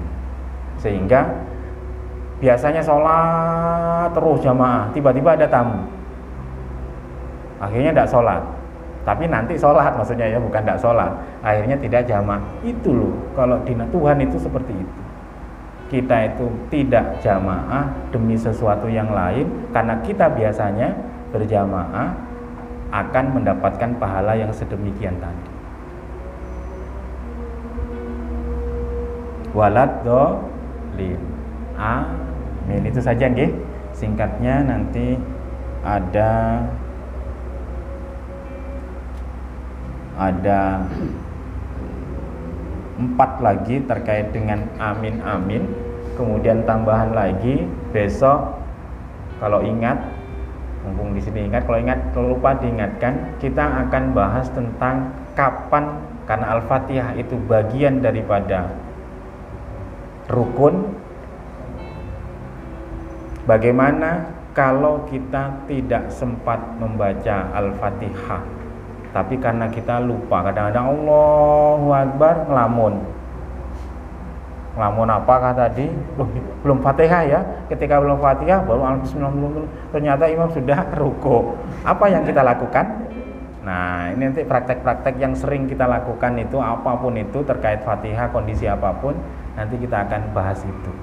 Sehingga 0.78 1.26
biasanya 2.38 2.84
sholat 2.84 4.14
terus 4.14 4.40
jamaah 4.44 4.92
tiba-tiba 4.94 5.34
ada 5.34 5.48
tamu. 5.50 5.82
Akhirnya 7.58 7.90
tidak 7.96 8.12
sholat. 8.14 8.44
Tapi 9.08 9.24
nanti 9.32 9.56
sholat 9.56 9.96
maksudnya 9.96 10.28
ya 10.30 10.38
bukan 10.38 10.62
tidak 10.62 10.78
sholat. 10.84 11.10
Akhirnya 11.42 11.80
tidak 11.80 12.06
jamaah. 12.06 12.44
Itu 12.62 12.94
loh 12.94 13.16
kalau 13.34 13.58
di 13.66 13.74
Tuhan 13.74 14.18
itu 14.22 14.38
seperti 14.38 14.76
itu. 14.76 15.00
Kita 15.88 16.28
itu 16.28 16.52
tidak 16.68 17.24
jamaah 17.24 17.88
demi 18.12 18.36
sesuatu 18.36 18.92
yang 18.92 19.08
lain 19.08 19.72
karena 19.72 19.96
kita 20.04 20.28
biasanya 20.28 20.92
berjamaah 21.32 22.12
akan 22.92 23.26
mendapatkan 23.40 23.96
pahala 23.96 24.36
yang 24.36 24.52
sedemikian 24.52 25.16
tadi 25.24 25.47
walad 29.56 30.04
dolin. 30.04 31.22
Amin. 31.78 32.82
Itu 32.88 33.00
saja 33.00 33.30
nggih. 33.30 33.52
Singkatnya 33.94 34.66
nanti 34.66 35.18
ada 35.82 36.62
ada 40.18 40.82
empat 42.98 43.32
lagi 43.46 43.86
terkait 43.86 44.34
dengan 44.34 44.66
amin 44.82 45.22
amin. 45.22 45.64
Kemudian 46.18 46.66
tambahan 46.66 47.14
lagi 47.14 47.70
besok 47.94 48.58
kalau 49.38 49.62
ingat 49.62 50.02
mumpung 50.82 51.14
di 51.14 51.22
sini 51.22 51.46
ingat 51.46 51.70
kalau 51.70 51.78
ingat 51.78 52.00
kalau 52.16 52.34
lupa 52.34 52.58
diingatkan 52.58 53.38
kita 53.38 53.62
akan 53.86 54.18
bahas 54.18 54.50
tentang 54.50 55.14
kapan 55.38 56.00
karena 56.26 56.58
al-fatihah 56.58 57.14
itu 57.20 57.38
bagian 57.46 58.02
daripada 58.02 58.72
rukun. 60.32 60.96
Bagaimana 63.48 64.28
kalau 64.52 65.08
kita 65.08 65.64
tidak 65.72 66.12
sempat 66.12 66.60
membaca 66.80 67.48
Al-Fatihah? 67.56 68.44
Tapi 69.16 69.40
karena 69.40 69.72
kita 69.72 70.04
lupa 70.04 70.44
kadang-kadang 70.44 70.94
Allahu 70.94 71.88
Akbar 71.96 72.44
ngelamun. 72.52 72.94
Ngelamun 74.78 75.10
apakah 75.10 75.56
tadi? 75.56 75.90
Loh, 76.20 76.28
belum 76.62 76.84
Fatihah 76.84 77.24
ya. 77.26 77.40
Ketika 77.72 78.04
belum 78.04 78.20
Fatihah 78.20 78.62
baru 78.68 78.84
Al-Bismillah 78.84 79.34
ternyata 79.96 80.28
imam 80.28 80.52
sudah 80.52 80.92
ruko 81.02 81.56
apa 81.88 82.06
yang 82.12 82.28
kita 82.28 82.44
lakukan? 82.44 83.10
Nah, 83.64 84.16
ini 84.16 84.32
nanti 84.32 84.48
praktek-praktek 84.48 85.20
yang 85.20 85.36
sering 85.36 85.68
kita 85.68 85.84
lakukan 85.84 86.40
itu 86.40 86.56
apa 86.60 86.96
pun 87.00 87.16
itu 87.20 87.44
terkait 87.44 87.84
Fatihah 87.84 88.32
kondisi 88.32 88.64
apa 88.64 88.96
pun 88.96 89.16
nanti 89.58 89.76
kita 89.82 90.06
akan 90.06 90.22
bahas 90.38 90.62
itu. 90.62 90.94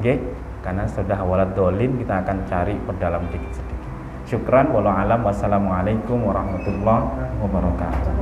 Oke? 0.00 0.02
Okay? 0.02 0.18
karena 0.66 0.82
sudah 0.90 1.22
walad 1.22 1.54
dolin 1.54 1.94
kita 1.94 2.26
akan 2.26 2.42
cari 2.50 2.74
perdalam 2.82 3.22
sedikit-sedikit 3.30 3.76
syukran 4.26 4.74
walau 4.74 4.90
alam 4.90 5.22
wassalamualaikum 5.22 6.18
warahmatullahi 6.26 7.06
wabarakatuh. 7.38 8.14